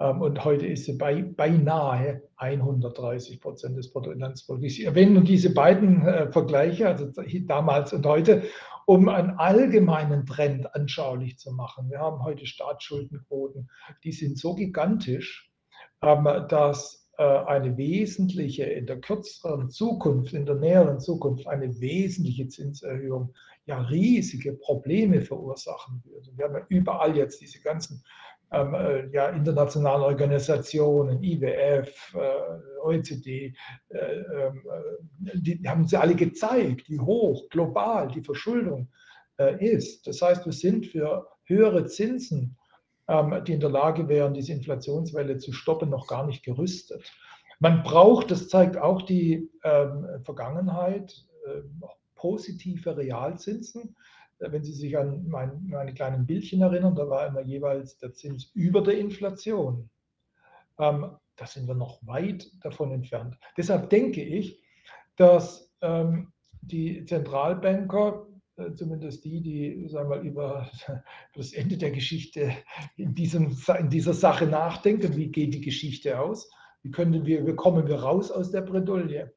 Ähm, 0.00 0.22
und 0.22 0.44
heute 0.44 0.66
ist 0.66 0.84
sie 0.84 0.94
bei, 0.94 1.22
beinahe 1.22 2.22
130 2.36 3.40
Prozent 3.40 3.76
des 3.76 3.92
Bruttoinlandsprodukts. 3.92 4.78
Ich 4.78 4.84
erwähne 4.84 5.12
nur 5.12 5.24
diese 5.24 5.52
beiden 5.52 6.06
äh, 6.06 6.30
Vergleiche, 6.30 6.88
also 6.88 7.10
damals 7.46 7.92
und 7.92 8.06
heute, 8.06 8.44
um 8.86 9.08
einen 9.08 9.32
allgemeinen 9.32 10.24
Trend 10.24 10.74
anschaulich 10.74 11.38
zu 11.38 11.52
machen. 11.52 11.90
Wir 11.90 11.98
haben 11.98 12.22
heute 12.22 12.46
Staatsschuldenquoten, 12.46 13.68
die 14.04 14.12
sind 14.12 14.38
so 14.38 14.54
gigantisch, 14.54 15.50
ähm, 16.02 16.28
dass 16.48 17.10
äh, 17.18 17.24
eine 17.24 17.76
wesentliche, 17.76 18.64
in 18.64 18.86
der 18.86 19.00
kürzeren 19.00 19.70
Zukunft, 19.70 20.32
in 20.32 20.46
der 20.46 20.54
näheren 20.54 21.00
Zukunft, 21.00 21.48
eine 21.48 21.80
wesentliche 21.80 22.48
Zinserhöhung 22.48 23.34
ja 23.66 23.82
riesige 23.82 24.54
Probleme 24.54 25.20
verursachen 25.20 26.02
würde. 26.04 26.30
Wir 26.36 26.44
haben 26.46 26.54
ja 26.54 26.66
überall 26.68 27.16
jetzt 27.16 27.40
diese 27.40 27.60
ganzen 27.60 28.02
ähm, 28.50 28.74
äh, 28.74 29.08
ja, 29.10 29.28
internationalen 29.28 30.02
Organisationen, 30.02 31.22
IWF, 31.22 32.14
äh, 32.14 32.80
OECD, 32.82 33.54
äh, 33.88 33.98
ähm, 33.98 34.62
äh, 35.24 35.38
die 35.40 35.68
haben 35.68 35.86
sie 35.86 36.00
alle 36.00 36.14
gezeigt, 36.14 36.88
wie 36.88 36.98
hoch 36.98 37.48
global 37.50 38.08
die 38.08 38.22
Verschuldung 38.22 38.88
äh, 39.38 39.64
ist. 39.64 40.06
Das 40.06 40.22
heißt, 40.22 40.46
wir 40.46 40.52
sind 40.52 40.86
für 40.86 41.28
höhere 41.44 41.86
Zinsen, 41.86 42.56
ähm, 43.08 43.42
die 43.44 43.52
in 43.52 43.60
der 43.60 43.70
Lage 43.70 44.08
wären, 44.08 44.34
diese 44.34 44.52
Inflationswelle 44.52 45.38
zu 45.38 45.52
stoppen, 45.52 45.90
noch 45.90 46.06
gar 46.06 46.26
nicht 46.26 46.42
gerüstet. 46.42 47.12
Man 47.60 47.82
braucht, 47.82 48.30
das 48.30 48.48
zeigt 48.48 48.76
auch 48.76 49.02
die 49.02 49.50
ähm, 49.64 50.06
Vergangenheit, 50.24 51.26
äh, 51.46 51.62
positive 52.14 52.96
Realzinsen. 52.96 53.96
Wenn 54.38 54.62
Sie 54.62 54.72
sich 54.72 54.96
an 54.96 55.26
mein, 55.28 55.66
meine 55.66 55.92
kleinen 55.94 56.26
Bildchen 56.26 56.62
erinnern, 56.62 56.94
da 56.94 57.08
war 57.08 57.26
immer 57.26 57.42
jeweils 57.42 57.98
der 57.98 58.14
Zins 58.14 58.50
über 58.54 58.82
der 58.82 58.98
Inflation. 58.98 59.90
Ähm, 60.78 61.16
da 61.36 61.46
sind 61.46 61.66
wir 61.66 61.74
noch 61.74 61.98
weit 62.06 62.50
davon 62.62 62.92
entfernt. 62.92 63.36
Deshalb 63.56 63.90
denke 63.90 64.22
ich, 64.22 64.62
dass 65.16 65.72
ähm, 65.80 66.32
die 66.60 67.04
Zentralbanker, 67.04 68.26
äh, 68.56 68.72
zumindest 68.74 69.24
die, 69.24 69.40
die 69.40 69.88
sagen 69.88 70.10
wir, 70.10 70.20
über 70.20 70.70
das 71.34 71.52
Ende 71.52 71.76
der 71.76 71.90
Geschichte 71.90 72.52
in, 72.96 73.14
diesem, 73.14 73.56
in 73.78 73.90
dieser 73.90 74.14
Sache 74.14 74.46
nachdenken, 74.46 75.16
wie 75.16 75.30
geht 75.30 75.54
die 75.54 75.60
Geschichte 75.60 76.20
aus, 76.20 76.50
wie, 76.82 76.90
können 76.90 77.26
wir, 77.26 77.46
wie 77.46 77.54
kommen 77.54 77.86
wir 77.88 78.00
raus 78.00 78.30
aus 78.30 78.50
der 78.50 78.62
Bredouille, 78.62 79.32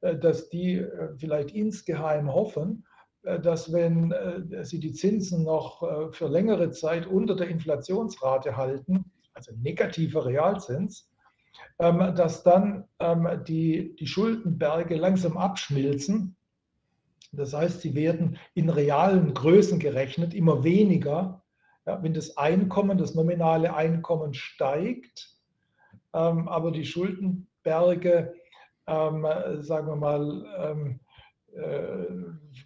äh, 0.00 0.16
dass 0.16 0.48
die 0.48 0.76
äh, 0.76 1.16
vielleicht 1.16 1.50
insgeheim 1.50 2.32
hoffen, 2.32 2.84
äh, 2.84 2.87
dass 3.36 3.72
wenn 3.72 4.12
äh, 4.12 4.64
sie 4.64 4.80
die 4.80 4.92
Zinsen 4.92 5.44
noch 5.44 5.82
äh, 5.82 6.12
für 6.12 6.28
längere 6.28 6.70
Zeit 6.70 7.06
unter 7.06 7.36
der 7.36 7.48
Inflationsrate 7.48 8.56
halten, 8.56 9.10
also 9.34 9.52
negativer 9.56 10.24
Realzins, 10.24 11.10
ähm, 11.78 12.14
dass 12.16 12.42
dann 12.42 12.84
ähm, 13.00 13.28
die, 13.46 13.94
die 13.96 14.06
Schuldenberge 14.06 14.96
langsam 14.96 15.36
abschmilzen. 15.36 16.36
Das 17.32 17.52
heißt, 17.52 17.82
sie 17.82 17.94
werden 17.94 18.38
in 18.54 18.70
realen 18.70 19.34
Größen 19.34 19.78
gerechnet 19.78 20.32
immer 20.32 20.64
weniger. 20.64 21.42
wenn 21.84 22.14
das 22.14 22.38
Einkommen, 22.38 22.96
das 22.96 23.14
nominale 23.14 23.74
Einkommen 23.74 24.32
steigt, 24.32 25.36
ähm, 26.14 26.48
aber 26.48 26.72
die 26.72 26.86
Schuldenberge, 26.86 28.34
sagen 28.86 29.86
wir 29.86 29.96
mal, 29.96 30.46
äh, 30.56 30.98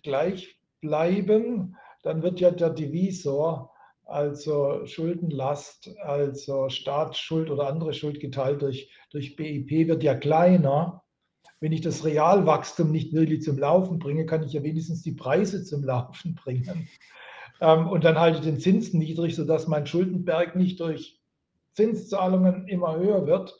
gleich 0.02 0.60
bleiben, 0.80 1.76
dann 2.02 2.22
wird 2.22 2.40
ja 2.40 2.50
der 2.50 2.70
Divisor, 2.70 3.72
also 4.04 4.84
Schuldenlast, 4.84 5.94
also 6.02 6.68
Staatsschuld 6.68 7.50
oder 7.50 7.68
andere 7.68 7.94
Schuld 7.94 8.20
geteilt 8.20 8.62
durch, 8.62 8.90
durch 9.10 9.36
BIP, 9.36 9.88
wird 9.88 10.02
ja 10.02 10.14
kleiner. 10.14 11.02
Wenn 11.60 11.72
ich 11.72 11.80
das 11.80 12.04
Realwachstum 12.04 12.90
nicht 12.90 13.12
wirklich 13.12 13.42
zum 13.42 13.56
Laufen 13.58 14.00
bringe, 14.00 14.26
kann 14.26 14.42
ich 14.42 14.52
ja 14.52 14.62
wenigstens 14.64 15.02
die 15.02 15.12
Preise 15.12 15.64
zum 15.64 15.84
Laufen 15.84 16.34
bringen. 16.44 16.88
Ähm, 17.60 17.86
und 17.86 18.04
dann 18.04 18.18
halte 18.18 18.38
ich 18.38 18.44
den 18.44 18.58
Zins 18.58 18.92
niedrig, 18.92 19.36
sodass 19.36 19.68
mein 19.68 19.86
Schuldenberg 19.86 20.56
nicht 20.56 20.80
durch 20.80 21.20
Zinszahlungen 21.74 22.66
immer 22.66 22.96
höher 22.96 23.26
wird, 23.26 23.56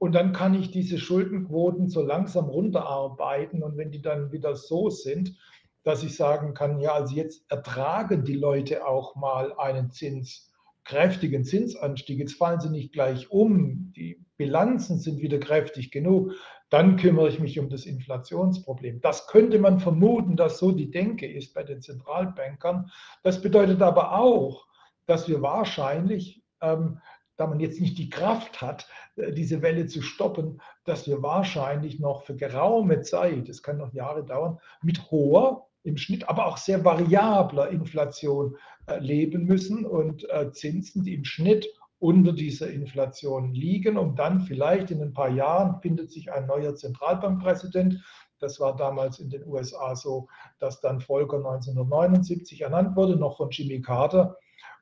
und 0.00 0.12
dann 0.14 0.32
kann 0.32 0.54
ich 0.54 0.70
diese 0.70 0.96
Schuldenquoten 0.96 1.90
so 1.90 2.00
langsam 2.00 2.46
runterarbeiten. 2.46 3.62
Und 3.62 3.76
wenn 3.76 3.90
die 3.90 4.00
dann 4.00 4.32
wieder 4.32 4.56
so 4.56 4.88
sind, 4.88 5.36
dass 5.82 6.02
ich 6.02 6.16
sagen 6.16 6.54
kann, 6.54 6.80
ja, 6.80 6.94
also 6.94 7.14
jetzt 7.14 7.44
ertragen 7.50 8.24
die 8.24 8.34
Leute 8.34 8.86
auch 8.86 9.14
mal 9.14 9.52
einen 9.58 9.90
Zins, 9.90 10.50
kräftigen 10.84 11.44
Zinsanstieg. 11.44 12.18
Jetzt 12.18 12.36
fallen 12.36 12.60
sie 12.60 12.70
nicht 12.70 12.94
gleich 12.94 13.30
um. 13.30 13.92
Die 13.94 14.24
Bilanzen 14.38 14.98
sind 14.98 15.20
wieder 15.20 15.38
kräftig 15.38 15.90
genug. 15.90 16.32
Dann 16.70 16.96
kümmere 16.96 17.28
ich 17.28 17.38
mich 17.38 17.58
um 17.58 17.68
das 17.68 17.84
Inflationsproblem. 17.84 19.02
Das 19.02 19.26
könnte 19.26 19.58
man 19.58 19.80
vermuten, 19.80 20.34
dass 20.34 20.56
so 20.56 20.72
die 20.72 20.90
Denke 20.90 21.30
ist 21.30 21.52
bei 21.52 21.62
den 21.62 21.82
Zentralbankern. 21.82 22.90
Das 23.22 23.42
bedeutet 23.42 23.82
aber 23.82 24.18
auch, 24.18 24.66
dass 25.04 25.28
wir 25.28 25.42
wahrscheinlich 25.42 26.42
ähm, 26.62 27.00
da 27.40 27.46
man 27.46 27.58
jetzt 27.58 27.80
nicht 27.80 27.96
die 27.96 28.10
Kraft 28.10 28.60
hat, 28.60 28.86
äh, 29.16 29.32
diese 29.32 29.62
Welle 29.62 29.86
zu 29.86 30.02
stoppen, 30.02 30.60
dass 30.84 31.06
wir 31.06 31.22
wahrscheinlich 31.22 31.98
noch 31.98 32.24
für 32.24 32.36
geraume 32.36 33.00
Zeit, 33.00 33.48
es 33.48 33.62
kann 33.62 33.78
noch 33.78 33.94
Jahre 33.94 34.24
dauern, 34.24 34.58
mit 34.82 35.10
hoher 35.10 35.66
im 35.82 35.96
Schnitt, 35.96 36.28
aber 36.28 36.46
auch 36.46 36.58
sehr 36.58 36.84
variabler 36.84 37.70
Inflation 37.70 38.56
äh, 38.86 38.98
leben 38.98 39.46
müssen 39.46 39.86
und 39.86 40.28
äh, 40.28 40.52
Zinsen, 40.52 41.02
die 41.02 41.14
im 41.14 41.24
Schnitt 41.24 41.66
unter 41.98 42.32
dieser 42.32 42.70
Inflation 42.70 43.54
liegen, 43.54 43.96
um 43.96 44.16
dann 44.16 44.40
vielleicht 44.40 44.90
in 44.90 45.02
ein 45.02 45.14
paar 45.14 45.30
Jahren 45.30 45.80
findet 45.80 46.10
sich 46.10 46.32
ein 46.32 46.46
neuer 46.46 46.74
Zentralbankpräsident. 46.74 48.02
Das 48.38 48.58
war 48.60 48.76
damals 48.76 49.18
in 49.18 49.28
den 49.28 49.46
USA 49.46 49.94
so, 49.94 50.28
dass 50.58 50.80
dann 50.80 51.00
Volker 51.00 51.36
1979 51.36 52.62
ernannt 52.62 52.96
wurde, 52.96 53.16
noch 53.16 53.36
von 53.36 53.50
Jimmy 53.50 53.82
Carter. 53.82 54.36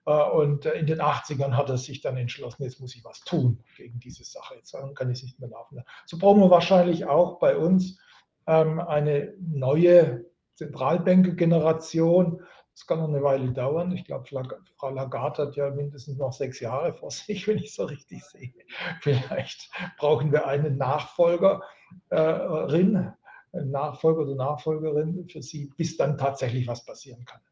Äh, 0.09 0.31
und 0.31 0.65
äh, 0.65 0.73
in 0.73 0.87
den 0.87 1.03
80ern 1.03 1.55
hat 1.55 1.69
er 1.69 1.77
sich 1.77 2.01
dann 2.01 2.17
entschlossen, 2.17 2.63
jetzt 2.63 2.81
muss 2.81 2.97
ich 2.97 3.05
was 3.05 3.21
tun 3.21 3.63
gegen 3.77 4.01
diese 4.01 4.25
Sache. 4.25 4.55
Jetzt 4.55 4.75
kann 4.95 5.11
ich 5.11 5.19
es 5.19 5.25
nicht 5.25 5.39
mehr 5.39 5.51
laufen. 5.51 5.83
So 6.07 6.17
brauchen 6.19 6.41
wir 6.41 6.51
wahrscheinlich 6.51 7.05
auch 7.05 7.39
bei 7.39 7.55
uns 7.57 8.01
ähm, 8.47 8.81
eine 8.81 9.35
neue 9.39 10.25
Zentralbanker-Generation. 10.55 12.41
Das 12.75 12.87
kann 12.87 13.01
noch 13.01 13.09
eine 13.09 13.23
Weile 13.23 13.53
dauern. 13.53 13.93
Ich 13.93 14.07
glaube, 14.07 14.25
Frau 14.77 14.91
Lagarde 14.91 15.43
hat 15.43 15.57
ja 15.57 15.69
mindestens 15.71 16.17
noch 16.17 16.33
sechs 16.33 16.59
Jahre 16.61 16.95
vor 16.95 17.11
sich, 17.11 17.47
wenn 17.49 17.59
ich 17.59 17.75
so 17.75 17.85
richtig 17.85 18.25
sehe. 18.25 18.55
Vielleicht 19.03 19.71
brauchen 19.99 20.33
wir 20.33 20.47
eine 20.47 20.71
Nachfolgerin, 20.71 23.13
Nachfolger 23.53 24.23
oder 24.23 24.37
Nachfolgerin 24.37 25.29
für 25.29 25.43
sie, 25.43 25.71
bis 25.77 25.99
dann 25.99 26.17
tatsächlich 26.17 26.67
was 26.67 26.87
passieren 26.87 27.27
kann. 27.27 27.43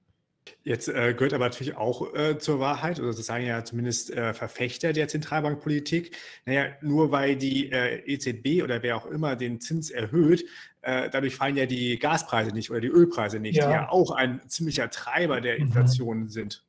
Jetzt 0.67 0.89
äh, 0.89 1.15
gehört 1.15 1.33
aber 1.33 1.45
natürlich 1.45 1.77
auch 1.77 2.13
äh, 2.13 2.39
zur 2.39 2.59
Wahrheit, 2.59 2.99
oder 2.99 3.11
das 3.11 3.25
sagen 3.25 3.47
ja 3.47 3.63
zumindest 3.63 4.13
äh, 4.13 4.35
Verfechter 4.35 4.93
der 4.93 5.07
Zentralbankpolitik, 5.07 6.17
naja, 6.45 6.65
nur 6.81 7.13
weil 7.13 7.37
die 7.37 7.71
äh, 7.71 8.03
EZB 8.05 8.65
oder 8.65 8.83
wer 8.83 8.97
auch 8.97 9.07
immer 9.07 9.37
den 9.37 9.61
Zins 9.61 9.91
erhöht, 9.91 10.45
äh, 10.83 11.09
dadurch 11.09 11.37
fallen 11.37 11.57
ja 11.57 11.67
die 11.67 12.01
Gaspreise 12.01 12.51
nicht 12.51 12.73
oder 12.73 12.81
die 12.81 12.89
Ölpreise 12.89 13.39
nicht, 13.39 13.59
ja. 13.59 13.67
die 13.69 13.73
ja 13.75 13.89
auch 13.91 14.11
ein 14.11 14.41
ziemlicher 14.49 14.91
Treiber 14.91 15.41
der 15.41 15.55
mhm. 15.55 15.67
Inflation 15.67 16.19
mhm. 16.23 16.29
sind. 16.31 16.65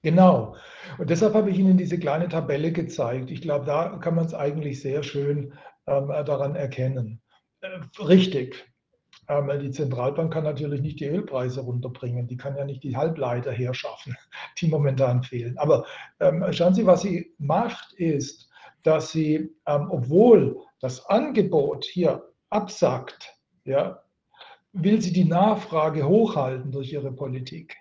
Genau. 0.00 0.56
Und 0.96 1.10
deshalb 1.10 1.34
habe 1.34 1.50
ich 1.50 1.58
Ihnen 1.58 1.76
diese 1.76 1.98
kleine 1.98 2.30
Tabelle 2.30 2.72
gezeigt. 2.72 3.30
Ich 3.30 3.42
glaube, 3.42 3.66
da 3.66 3.98
kann 3.98 4.14
man 4.14 4.24
es 4.24 4.32
eigentlich 4.32 4.80
sehr 4.80 5.02
schön 5.02 5.52
ähm, 5.86 6.08
daran 6.08 6.56
erkennen. 6.56 7.20
Äh, 7.60 7.68
richtig. 8.02 8.64
Ähm, 9.28 9.50
die 9.60 9.70
Zentralbank 9.70 10.32
kann 10.32 10.44
natürlich 10.44 10.80
nicht 10.80 11.00
die 11.00 11.06
Ölpreise 11.06 11.60
runterbringen. 11.60 12.26
Die 12.26 12.36
kann 12.36 12.56
ja 12.56 12.64
nicht 12.64 12.82
die 12.82 12.96
Halbleiter 12.96 13.52
herschaffen, 13.52 14.16
die 14.60 14.68
momentan 14.68 15.22
fehlen. 15.22 15.58
Aber 15.58 15.84
ähm, 16.20 16.44
schauen 16.52 16.74
Sie, 16.74 16.86
was 16.86 17.02
sie 17.02 17.34
macht, 17.38 17.92
ist, 17.94 18.50
dass 18.82 19.12
sie, 19.12 19.50
ähm, 19.66 19.88
obwohl 19.90 20.60
das 20.80 21.06
Angebot 21.06 21.84
hier 21.84 22.30
absackt, 22.50 23.34
ja, 23.64 24.02
will 24.72 25.00
sie 25.00 25.12
die 25.12 25.24
Nachfrage 25.24 26.06
hochhalten 26.06 26.70
durch 26.70 26.92
ihre 26.92 27.12
Politik. 27.12 27.76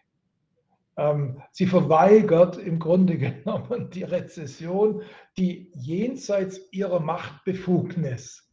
Ähm, 0.96 1.42
sie 1.52 1.66
verweigert 1.66 2.58
im 2.58 2.80
Grunde 2.80 3.18
genommen 3.44 3.90
die 3.90 4.04
Rezession, 4.04 5.02
die 5.38 5.72
jenseits 5.74 6.62
ihrer 6.72 7.00
Machtbefugnis 7.00 8.50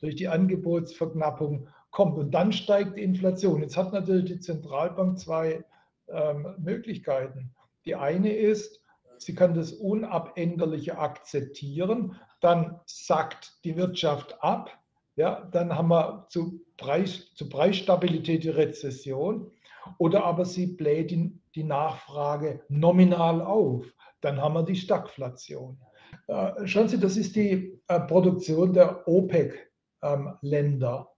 durch 0.00 0.16
die 0.16 0.28
Angebotsverknappung 0.28 1.68
kommt. 1.94 2.18
Und 2.18 2.32
dann 2.32 2.52
steigt 2.52 2.96
die 2.96 3.02
Inflation. 3.02 3.62
Jetzt 3.62 3.76
hat 3.78 3.92
natürlich 3.92 4.26
die 4.26 4.40
Zentralbank 4.40 5.18
zwei 5.18 5.64
ähm, 6.08 6.54
Möglichkeiten. 6.58 7.54
Die 7.86 7.94
eine 7.94 8.32
ist, 8.32 8.82
sie 9.16 9.34
kann 9.34 9.54
das 9.54 9.72
Unabänderliche 9.72 10.98
akzeptieren, 10.98 12.16
dann 12.40 12.80
sackt 12.84 13.64
die 13.64 13.76
Wirtschaft 13.76 14.36
ab, 14.42 14.70
ja, 15.16 15.48
dann 15.52 15.74
haben 15.74 15.88
wir 15.88 16.26
zu, 16.28 16.60
Preis, 16.76 17.32
zu 17.34 17.48
Preisstabilität 17.48 18.44
die 18.44 18.50
Rezession. 18.50 19.50
Oder 19.98 20.24
aber 20.24 20.44
sie 20.44 20.66
bläht 20.66 21.10
die, 21.12 21.38
die 21.54 21.62
Nachfrage 21.62 22.62
nominal 22.68 23.40
auf, 23.40 23.86
dann 24.20 24.42
haben 24.42 24.54
wir 24.54 24.64
die 24.64 24.74
Stagflation. 24.76 25.78
Äh, 26.26 26.66
schauen 26.66 26.88
Sie, 26.88 26.98
das 26.98 27.16
ist 27.16 27.36
die 27.36 27.78
äh, 27.86 28.00
Produktion 28.00 28.72
der 28.72 29.06
OPEC-Länder. 29.06 30.98
Ähm, 30.98 31.13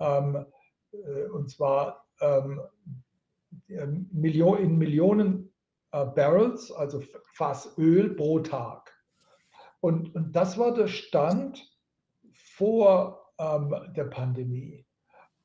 ähm, 0.00 0.46
äh, 0.92 1.24
und 1.28 1.50
zwar 1.50 2.06
ähm, 2.20 2.60
in 3.66 4.08
Millionen 4.12 5.52
äh, 5.92 6.04
Barrels, 6.04 6.70
also 6.72 7.02
Fass 7.34 7.76
Öl 7.78 8.14
pro 8.14 8.40
Tag. 8.40 8.94
Und, 9.80 10.14
und 10.14 10.32
das 10.34 10.58
war 10.58 10.74
der 10.74 10.88
Stand 10.88 11.64
vor 12.32 13.32
ähm, 13.38 13.74
der 13.96 14.04
Pandemie. 14.04 14.86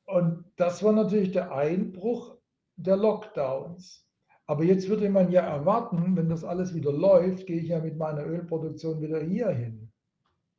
Und 0.06 0.44
das 0.56 0.82
war 0.82 0.92
natürlich 0.92 1.32
der 1.32 1.52
Einbruch 1.52 2.36
der 2.76 2.96
Lockdowns. 2.96 4.06
Aber 4.46 4.64
jetzt 4.64 4.88
würde 4.88 5.08
man 5.08 5.30
ja 5.30 5.40
erwarten, 5.42 6.16
wenn 6.16 6.28
das 6.28 6.44
alles 6.44 6.74
wieder 6.74 6.92
läuft, 6.92 7.46
gehe 7.46 7.60
ich 7.60 7.68
ja 7.68 7.80
mit 7.80 7.96
meiner 7.96 8.26
Ölproduktion 8.26 9.00
wieder 9.00 9.22
hier 9.22 9.48
hin. 9.48 9.90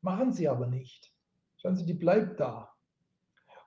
Machen 0.00 0.32
sie 0.32 0.48
aber 0.48 0.66
nicht. 0.66 1.14
Schauen 1.58 1.76
Sie, 1.76 1.86
die 1.86 1.94
bleibt 1.94 2.40
da. 2.40 2.75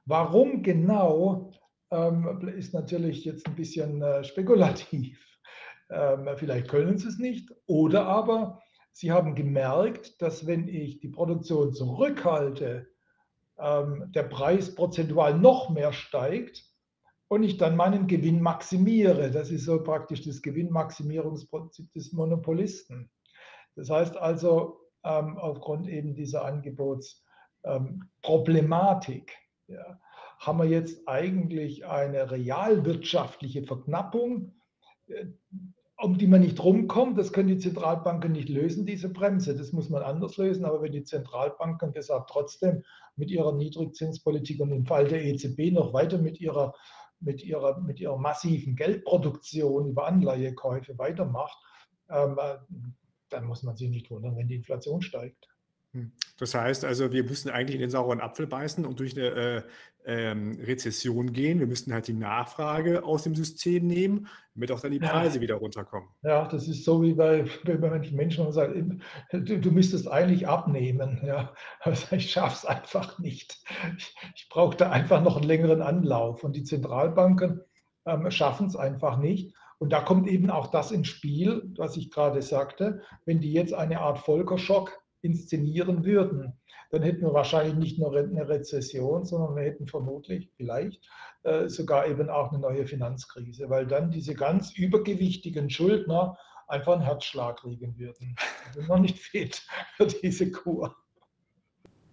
Warum 0.09 0.63
genau, 0.63 1.51
ähm, 1.91 2.41
ist 2.57 2.73
natürlich 2.73 3.23
jetzt 3.25 3.45
ein 3.45 3.55
bisschen 3.55 4.01
äh, 4.01 4.23
spekulativ. 4.23 5.23
Ähm, 5.91 6.27
vielleicht 6.35 6.67
können 6.67 6.97
sie 6.97 7.09
es 7.09 7.19
nicht. 7.19 7.53
Oder 7.67 8.07
aber 8.07 8.59
sie 8.91 9.11
haben 9.11 9.35
gemerkt, 9.35 10.19
dass 10.19 10.47
wenn 10.47 10.67
ich 10.67 10.99
die 10.99 11.09
Produktion 11.09 11.73
zurückhalte, 11.73 12.87
ähm, 13.59 14.11
der 14.11 14.23
Preis 14.23 14.73
prozentual 14.73 15.37
noch 15.37 15.69
mehr 15.69 15.93
steigt 15.93 16.65
und 17.27 17.43
ich 17.43 17.57
dann 17.57 17.75
meinen 17.75 18.07
Gewinn 18.07 18.41
maximiere. 18.41 19.29
Das 19.29 19.51
ist 19.51 19.65
so 19.65 19.83
praktisch 19.83 20.23
das 20.23 20.41
Gewinnmaximierungsprinzip 20.41 21.93
des 21.93 22.13
Monopolisten. 22.13 23.11
Das 23.75 23.91
heißt 23.91 24.17
also, 24.17 24.79
ähm, 25.03 25.37
aufgrund 25.37 25.87
eben 25.87 26.15
dieser 26.15 26.45
Angebotsproblematik 26.45 29.37
ja, 29.69 29.99
haben 30.39 30.59
wir 30.59 30.65
jetzt 30.65 31.07
eigentlich 31.07 31.85
eine 31.85 32.31
realwirtschaftliche 32.31 33.63
Verknappung, 33.63 34.53
äh, 35.07 35.25
um 35.97 36.17
die 36.17 36.27
man 36.27 36.41
nicht 36.41 36.63
rumkommt. 36.63 37.17
Das 37.17 37.33
können 37.33 37.49
die 37.49 37.57
Zentralbanken 37.57 38.31
nicht 38.31 38.49
lösen, 38.49 38.85
diese 38.85 39.09
Bremse. 39.09 39.55
Das 39.55 39.73
muss 39.73 39.89
man 39.89 40.01
anders 40.01 40.37
lösen. 40.37 40.65
Aber 40.65 40.81
wenn 40.81 40.93
die 40.93 41.03
Zentralbanken 41.03 41.91
deshalb 41.91 42.27
trotzdem 42.27 42.83
mit 43.15 43.29
ihrer 43.31 43.53
Niedrigzinspolitik 43.53 44.61
und 44.61 44.71
im 44.71 44.85
Fall 44.85 45.07
der 45.07 45.23
EZB 45.25 45.71
noch 45.73 45.93
weiter 45.93 46.17
mit 46.17 46.39
ihrer, 46.39 46.73
mit 47.19 47.43
ihrer, 47.43 47.81
mit 47.81 47.99
ihrer 47.99 48.17
massiven 48.17 48.75
Geldproduktion 48.75 49.87
über 49.87 50.07
Anleihekäufe 50.07 50.97
weitermacht, 50.97 51.57
ähm, 52.09 52.37
äh, 52.39 52.57
dann 53.29 53.45
muss 53.45 53.63
man 53.63 53.75
sich 53.75 53.89
nicht 53.89 54.09
wundern, 54.09 54.37
wenn 54.37 54.47
die 54.47 54.55
Inflation 54.55 55.01
steigt. 55.01 55.47
Hm. 55.93 56.11
Das 56.37 56.53
heißt 56.53 56.85
also, 56.85 57.11
wir 57.11 57.23
müssen 57.23 57.49
eigentlich 57.49 57.75
in 57.75 57.81
den 57.81 57.89
sauren 57.89 58.21
Apfel 58.21 58.47
beißen 58.47 58.85
und 58.85 58.99
durch 58.99 59.17
eine 59.17 59.27
äh, 59.27 59.61
ähm, 60.05 60.59
Rezession 60.61 61.33
gehen. 61.33 61.59
Wir 61.59 61.67
müssten 61.67 61.93
halt 61.93 62.07
die 62.07 62.13
Nachfrage 62.13 63.03
aus 63.03 63.23
dem 63.23 63.35
System 63.35 63.87
nehmen, 63.87 64.27
damit 64.53 64.71
auch 64.71 64.79
dann 64.79 64.91
die 64.91 64.99
Preise 64.99 65.35
ja. 65.35 65.41
wieder 65.41 65.55
runterkommen. 65.55 66.09
Ja, 66.23 66.47
das 66.47 66.67
ist 66.67 66.85
so 66.85 67.01
wie 67.01 67.13
bei, 67.13 67.45
bei 67.65 67.77
manchen 67.77 68.15
Menschen, 68.15 68.43
man 68.43 68.53
sagt, 68.53 68.75
du, 69.31 69.59
du 69.59 69.71
müsstest 69.71 70.07
eigentlich 70.07 70.47
abnehmen. 70.47 71.21
Ja, 71.25 71.53
also 71.81 72.15
ich 72.15 72.31
schaffe 72.31 72.55
es 72.55 72.65
einfach 72.65 73.19
nicht. 73.19 73.57
Ich, 73.97 74.15
ich 74.35 74.49
brauche 74.49 74.77
da 74.77 74.91
einfach 74.91 75.21
noch 75.21 75.37
einen 75.37 75.47
längeren 75.47 75.81
Anlauf. 75.81 76.43
Und 76.43 76.55
die 76.55 76.63
Zentralbanken 76.63 77.61
ähm, 78.05 78.29
schaffen 78.31 78.67
es 78.67 78.75
einfach 78.75 79.17
nicht. 79.17 79.53
Und 79.79 79.93
da 79.93 80.01
kommt 80.01 80.27
eben 80.27 80.49
auch 80.49 80.67
das 80.67 80.91
ins 80.91 81.07
Spiel, 81.07 81.71
was 81.77 81.95
ich 81.97 82.11
gerade 82.11 82.41
sagte, 82.41 83.01
wenn 83.25 83.39
die 83.39 83.53
jetzt 83.53 83.73
eine 83.73 84.01
Art 84.01 84.19
Volkerschock 84.19 84.99
inszenieren 85.21 86.05
würden, 86.05 86.53
dann 86.91 87.03
hätten 87.03 87.21
wir 87.21 87.33
wahrscheinlich 87.33 87.75
nicht 87.75 87.99
nur 87.99 88.15
eine 88.15 88.47
Rezession, 88.47 89.25
sondern 89.25 89.55
wir 89.55 89.63
hätten 89.63 89.87
vermutlich 89.87 90.51
vielleicht 90.57 91.07
äh, 91.43 91.67
sogar 91.69 92.07
eben 92.07 92.29
auch 92.29 92.51
eine 92.51 92.59
neue 92.59 92.87
Finanzkrise, 92.87 93.69
weil 93.69 93.85
dann 93.85 94.11
diese 94.11 94.33
ganz 94.33 94.75
übergewichtigen 94.75 95.69
Schuldner 95.69 96.37
einfach 96.67 96.93
einen 96.93 97.03
Herzschlag 97.03 97.57
kriegen 97.57 97.97
würden. 97.97 98.35
Das 98.67 98.77
ist 98.77 98.89
noch 98.89 98.99
nicht 98.99 99.19
fit 99.19 99.61
für 99.95 100.07
diese 100.07 100.51
Kur. 100.51 100.95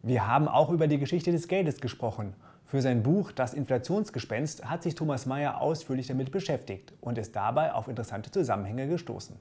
Wir 0.03 0.27
haben 0.27 0.47
auch 0.47 0.71
über 0.71 0.87
die 0.87 0.99
Geschichte 0.99 1.33
des 1.33 1.49
Geldes 1.49 1.81
gesprochen. 1.81 2.35
Für 2.65 2.83
sein 2.83 3.03
Buch 3.03 3.33
Das 3.33 3.55
Inflationsgespenst 3.55 4.69
hat 4.69 4.83
sich 4.83 4.95
Thomas 4.95 5.27
Mayer 5.27 5.61
ausführlich 5.61 6.09
damit 6.09 6.31
beschäftigt 6.31 6.93
und 7.01 7.17
ist 7.19 7.35
dabei 7.35 7.73
auf 7.73 7.89
interessante 7.89 8.31
Zusammenhänge 8.31 8.89
gestoßen 8.89 9.37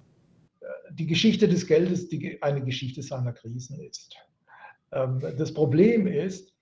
die 0.95 1.07
Geschichte 1.07 1.47
des 1.47 1.67
Geldes 1.67 2.07
die 2.07 2.41
eine 2.41 2.63
Geschichte 2.63 3.01
seiner 3.01 3.33
Krisen 3.33 3.79
ist. 3.79 4.15
Ähm, 4.91 5.19
das 5.37 5.53
Problem 5.53 6.07
ist, 6.07 6.53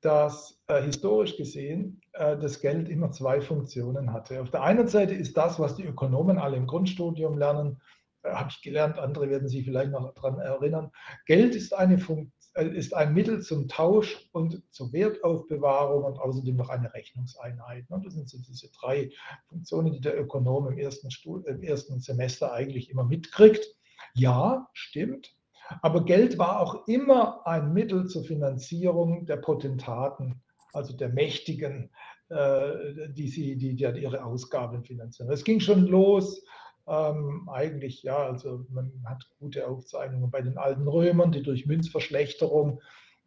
dass 0.00 0.60
äh, 0.66 0.82
historisch 0.82 1.36
gesehen 1.36 2.00
äh, 2.12 2.36
das 2.36 2.60
Geld 2.60 2.88
immer 2.88 3.12
zwei 3.12 3.40
Funktionen 3.40 4.12
hatte. 4.12 4.40
Auf 4.40 4.50
der 4.50 4.62
einen 4.62 4.88
Seite 4.88 5.14
ist 5.14 5.36
das, 5.36 5.60
was 5.60 5.76
die 5.76 5.84
Ökonomen 5.84 6.38
alle 6.38 6.56
im 6.56 6.66
Grundstudium 6.66 7.38
lernen, 7.38 7.80
äh, 8.22 8.30
habe 8.30 8.50
ich 8.50 8.62
gelernt, 8.62 8.98
andere 8.98 9.30
werden 9.30 9.48
sich 9.48 9.64
vielleicht 9.64 9.92
noch 9.92 10.12
daran 10.14 10.40
erinnern. 10.40 10.90
Geld 11.26 11.54
ist 11.54 11.72
eine 11.74 11.98
Funktion 11.98 12.32
äh, 12.54 12.68
ist 12.68 12.94
ein 12.94 13.14
Mittel 13.14 13.42
zum 13.42 13.68
Tausch 13.68 14.28
und 14.32 14.62
zur 14.70 14.92
Wertaufbewahrung 14.92 16.04
und 16.04 16.18
außerdem 16.18 16.56
noch 16.56 16.68
eine 16.68 16.92
Rechnungseinheit. 16.92 17.88
Ne? 17.88 18.00
Das 18.04 18.14
sind 18.14 18.28
so 18.28 18.38
diese 18.38 18.70
drei 18.72 19.10
Funktionen, 19.48 19.92
die 19.92 20.00
der 20.00 20.20
Ökonom 20.20 20.68
im 20.68 20.78
ersten, 20.78 21.10
Stuhl, 21.10 21.42
im 21.46 21.62
ersten 21.62 22.00
Semester 22.00 22.52
eigentlich 22.52 22.90
immer 22.90 23.04
mitkriegt. 23.04 23.74
Ja, 24.14 24.68
stimmt. 24.72 25.34
Aber 25.80 26.04
Geld 26.04 26.38
war 26.38 26.60
auch 26.60 26.86
immer 26.86 27.46
ein 27.46 27.72
Mittel 27.72 28.06
zur 28.06 28.24
Finanzierung 28.24 29.24
der 29.26 29.36
Potentaten, 29.36 30.42
also 30.72 30.94
der 30.94 31.08
Mächtigen, 31.08 31.90
äh, 32.28 33.08
die, 33.08 33.28
sie, 33.28 33.56
die, 33.56 33.74
die 33.74 33.84
ihre 33.84 34.24
Ausgaben 34.24 34.84
finanzieren. 34.84 35.30
Es 35.30 35.44
ging 35.44 35.60
schon 35.60 35.86
los 35.86 36.44
ähm, 36.86 37.48
eigentlich, 37.48 38.02
ja, 38.02 38.16
also 38.16 38.66
man 38.70 38.92
hat 39.04 39.24
gute 39.38 39.66
Aufzeichnungen 39.68 40.30
bei 40.30 40.42
den 40.42 40.58
alten 40.58 40.88
Römern, 40.88 41.30
die 41.30 41.42
durch 41.42 41.66
Münzverschlechterung 41.66 42.80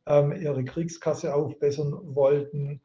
ähm, 0.07 0.33
ihre 0.33 0.65
Kriegskasse 0.65 1.33
aufbessern 1.33 1.93
wollten. 2.15 2.81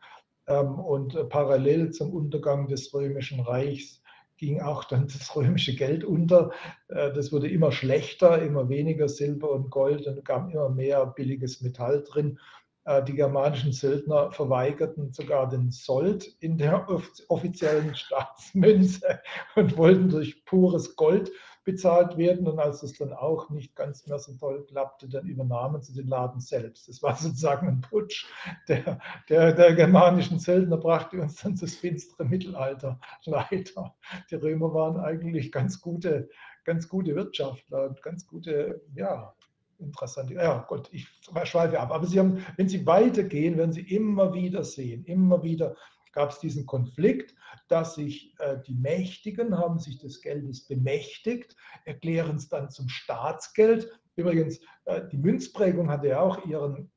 Ähm, 0.46 0.78
und 0.78 1.16
äh, 1.16 1.24
parallel 1.24 1.90
zum 1.90 2.12
Untergang 2.12 2.68
des 2.68 2.94
Römischen 2.94 3.40
Reichs 3.40 4.02
ging 4.40 4.60
auch 4.60 4.84
dann 4.84 5.06
das 5.06 5.36
römische 5.36 5.76
Geld 5.76 6.02
unter. 6.02 6.50
Äh, 6.88 7.12
das 7.12 7.30
wurde 7.30 7.48
immer 7.48 7.70
schlechter, 7.70 8.42
immer 8.42 8.68
weniger 8.68 9.08
Silber 9.08 9.52
und 9.52 9.70
Gold 9.70 10.06
und 10.06 10.24
kam 10.24 10.50
immer 10.50 10.70
mehr 10.70 11.06
billiges 11.06 11.60
Metall 11.60 12.02
drin. 12.02 12.38
Äh, 12.84 13.04
die 13.04 13.14
germanischen 13.14 13.72
Söldner 13.72 14.32
verweigerten 14.32 15.12
sogar 15.12 15.48
den 15.48 15.70
Sold 15.70 16.26
in 16.40 16.56
der 16.56 16.88
offiziellen 17.28 17.94
Staatsmünze 17.94 19.20
und 19.56 19.76
wollten 19.76 20.08
durch 20.08 20.44
pures 20.46 20.96
Gold 20.96 21.30
bezahlt 21.70 22.16
werden. 22.16 22.46
Und 22.46 22.58
als 22.58 22.82
es 22.82 22.96
dann 22.98 23.12
auch 23.12 23.50
nicht 23.50 23.74
ganz 23.76 24.06
mehr 24.06 24.18
so 24.18 24.32
toll 24.34 24.64
klappte, 24.66 25.08
dann 25.08 25.26
übernahmen 25.26 25.82
sie 25.82 25.92
den 25.92 26.08
Laden 26.08 26.40
selbst. 26.40 26.88
Das 26.88 27.02
war 27.02 27.16
sozusagen 27.16 27.68
ein 27.68 27.80
Putsch 27.80 28.26
der, 28.68 28.98
der, 29.28 29.52
der 29.52 29.74
germanischen 29.74 30.38
Söldner, 30.38 30.76
brachte 30.76 31.20
uns 31.20 31.36
dann 31.36 31.56
das 31.56 31.74
finstere 31.74 32.24
Mittelalter 32.24 32.98
leider. 33.24 33.94
Die 34.30 34.34
Römer 34.34 34.74
waren 34.74 34.98
eigentlich 34.98 35.52
ganz 35.52 35.80
gute, 35.80 36.28
ganz 36.64 36.88
gute 36.88 37.14
Wirtschaftler 37.14 37.88
und 37.88 38.02
ganz 38.02 38.26
gute 38.26 38.82
ja, 38.94 39.34
interessant. 39.78 40.30
Ja, 40.30 40.64
Gott, 40.68 40.88
ich 40.92 41.08
schweife 41.44 41.78
ab. 41.78 41.90
Aber 41.92 42.06
Sie 42.06 42.18
haben, 42.18 42.44
wenn 42.56 42.68
Sie 42.68 42.86
weitergehen, 42.86 43.56
werden 43.56 43.72
Sie 43.72 43.82
immer 43.82 44.34
wieder 44.34 44.64
sehen, 44.64 45.04
immer 45.04 45.42
wieder 45.42 45.76
gab 46.12 46.30
es 46.30 46.40
diesen 46.40 46.66
Konflikt, 46.66 47.34
dass 47.70 47.94
sich 47.94 48.34
äh, 48.38 48.58
die 48.66 48.74
Mächtigen 48.74 49.56
haben 49.56 49.78
sich 49.78 49.98
des 49.98 50.20
Geldes 50.20 50.66
bemächtigt, 50.66 51.56
erklären 51.84 52.36
es 52.36 52.48
dann 52.48 52.70
zum 52.70 52.88
Staatsgeld. 52.88 53.90
Übrigens, 54.16 54.60
äh, 54.86 55.02
die 55.10 55.18
Münzprägung 55.18 55.90
hatte 55.90 56.08
ja 56.08 56.20
auch 56.20 56.44
ihren, 56.46 56.90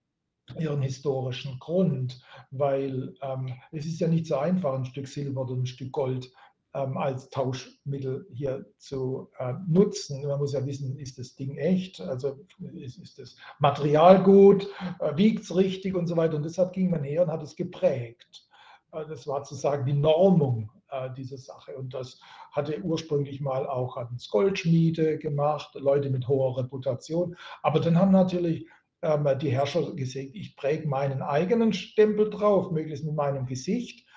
ihren 0.58 0.82
historischen 0.82 1.60
Grund, 1.60 2.22
weil 2.52 3.14
ähm, 3.22 3.54
es 3.72 3.86
ist 3.86 4.00
ja 4.00 4.08
nicht 4.08 4.26
so 4.26 4.38
einfach, 4.38 4.74
ein 4.74 4.86
Stück 4.86 5.08
Silber 5.08 5.42
oder 5.42 5.54
ein 5.56 5.66
Stück 5.66 5.92
Gold 5.92 6.32
ähm, 6.74 6.98
als 6.98 7.30
Tauschmittel 7.30 8.28
hier 8.34 8.66
zu 8.78 9.30
äh, 9.38 9.54
nutzen. 9.68 10.26
Man 10.26 10.40
muss 10.40 10.54
ja 10.54 10.66
wissen, 10.66 10.98
ist 10.98 11.20
das 11.20 11.36
Ding 11.36 11.58
echt? 11.58 12.02
Also 12.02 12.40
ist, 12.74 12.98
ist 12.98 13.20
das 13.20 13.36
Material 13.60 14.24
gut? 14.24 14.68
Äh, 15.00 15.16
Wiegt 15.16 15.44
es 15.44 15.56
richtig 15.56 15.96
und 15.96 16.08
so 16.08 16.18
weiter? 16.18 16.36
Und 16.36 16.44
deshalb 16.44 16.74
ging 16.74 16.90
man 16.90 17.04
her 17.04 17.24
und 17.24 17.32
hat 17.32 17.44
es 17.44 17.56
geprägt. 17.56 18.48
Äh, 18.94 19.06
das 19.08 19.28
war 19.28 19.44
sozusagen 19.44 19.86
die 19.86 19.94
Normung 19.94 20.70
äh, 20.90 21.10
dieser 21.18 21.38
Sache. 21.38 21.76
Und 21.76 21.94
das 21.94 22.20
hatte 22.52 22.82
ursprünglich 22.82 23.42
mal 23.42 23.68
auch 23.68 23.96
hatten 23.96 24.18
Goldschmiede 24.32 25.18
gemacht, 25.18 25.76
Leute 25.76 26.10
mit 26.10 26.28
hoher 26.28 26.58
Reputation. 26.58 27.36
Aber 27.62 27.80
dann 27.80 27.98
haben 27.98 28.12
natürlich 28.12 28.68
ähm, 29.02 29.28
die 29.40 29.50
Herrscher 29.50 29.94
gesagt, 29.96 30.30
ich 30.34 30.56
präge 30.56 30.88
meinen 30.88 31.22
eigenen 31.22 31.74
Stempel 31.74 32.30
drauf, 32.30 32.72
möglichst 32.72 33.06
mit 33.06 33.16
meinem 33.16 33.46
Gesicht 33.46 34.08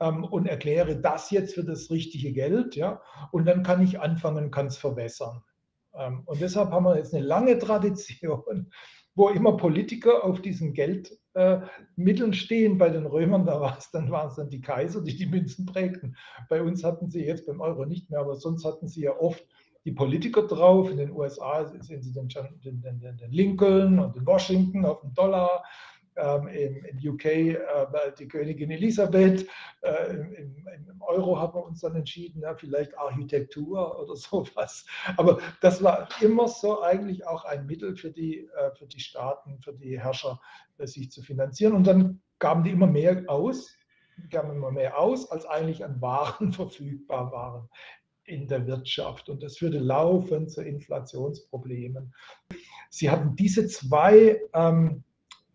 ähm, 0.00 0.24
und 0.24 0.46
erkläre 0.46 1.00
das 1.00 1.30
jetzt 1.30 1.54
für 1.54 1.64
das 1.64 1.90
richtige 1.90 2.32
Geld, 2.32 2.76
ja, 2.76 3.00
und 3.32 3.46
dann 3.46 3.62
kann 3.62 3.82
ich 3.82 4.00
anfangen, 4.00 4.50
kann 4.50 4.66
es 4.66 4.76
verwässern. 4.76 5.42
Ähm, 5.94 6.22
und 6.26 6.40
deshalb 6.40 6.70
haben 6.70 6.84
wir 6.84 6.96
jetzt 6.96 7.14
eine 7.14 7.24
lange 7.24 7.58
Tradition, 7.58 8.70
wo 9.14 9.30
immer 9.30 9.56
Politiker 9.56 10.24
auf 10.24 10.42
diesen 10.42 10.74
Geldmitteln 10.74 11.25
äh, 11.36 11.60
stehen. 12.32 12.78
Bei 12.78 12.88
den 12.88 13.06
Römern, 13.06 13.44
da 13.44 13.60
war 13.60 13.78
dann 13.92 14.10
waren 14.10 14.28
es 14.28 14.36
dann 14.36 14.48
die 14.48 14.60
Kaiser, 14.60 15.02
die 15.02 15.16
die 15.16 15.26
Münzen 15.26 15.66
prägten. 15.66 16.16
Bei 16.48 16.62
uns 16.62 16.82
hatten 16.82 17.10
sie 17.10 17.24
jetzt 17.24 17.46
beim 17.46 17.60
Euro 17.60 17.84
nicht 17.84 18.10
mehr, 18.10 18.20
aber 18.20 18.36
sonst 18.36 18.64
hatten 18.64 18.88
sie 18.88 19.02
ja 19.02 19.16
oft 19.18 19.44
die 19.84 19.92
Politiker 19.92 20.42
drauf. 20.42 20.90
In 20.90 20.96
den 20.96 21.12
USA 21.12 21.64
sehen 21.66 22.02
Sie 22.02 22.12
den, 22.12 22.28
den, 22.64 22.80
den, 22.80 23.16
den 23.18 23.30
Lincoln 23.30 23.98
und 23.98 24.16
den 24.16 24.26
Washington 24.26 24.84
auf 24.84 25.00
dem 25.02 25.14
Dollar. 25.14 25.62
Ähm, 26.16 26.48
im, 26.48 26.84
im, 26.84 27.10
UK 27.12 27.24
äh, 27.24 27.56
die 28.18 28.28
Königin 28.28 28.70
Elisabeth, 28.70 29.46
äh, 29.82 30.14
im, 30.14 30.66
im, 30.66 31.02
Euro 31.02 31.38
haben 31.38 31.54
wir 31.54 31.64
uns 31.64 31.80
dann 31.80 31.94
entschieden, 31.94 32.42
ja, 32.42 32.54
vielleicht 32.54 32.98
Architektur 32.98 34.00
oder 34.02 34.16
sowas. 34.16 34.84
Aber 35.16 35.38
das 35.60 35.82
war 35.82 36.08
immer 36.20 36.48
so 36.48 36.82
eigentlich 36.82 37.26
auch 37.26 37.44
ein 37.44 37.66
Mittel 37.66 37.96
für 37.96 38.10
die, 38.10 38.40
äh, 38.40 38.74
für 38.74 38.86
die 38.86 39.00
Staaten, 39.00 39.60
für 39.60 39.72
die 39.72 40.00
Herrscher, 40.00 40.40
äh, 40.78 40.86
sich 40.86 41.10
zu 41.10 41.22
finanzieren. 41.22 41.74
Und 41.74 41.86
dann 41.86 42.20
gaben 42.38 42.64
die 42.64 42.70
immer 42.70 42.86
mehr 42.86 43.24
aus, 43.28 43.76
gaben 44.30 44.56
immer 44.56 44.70
mehr 44.70 44.98
aus, 44.98 45.30
als 45.30 45.46
eigentlich 45.46 45.84
an 45.84 46.00
Waren 46.00 46.52
verfügbar 46.52 47.30
waren 47.30 47.68
in 48.24 48.48
der 48.48 48.66
Wirtschaft. 48.66 49.28
Und 49.28 49.42
das 49.42 49.58
führte 49.58 49.78
laufend 49.78 50.50
zu 50.50 50.62
Inflationsproblemen. 50.62 52.12
Sie 52.90 53.10
hatten 53.10 53.36
diese 53.36 53.68
zwei 53.68 54.40
ähm, 54.52 55.04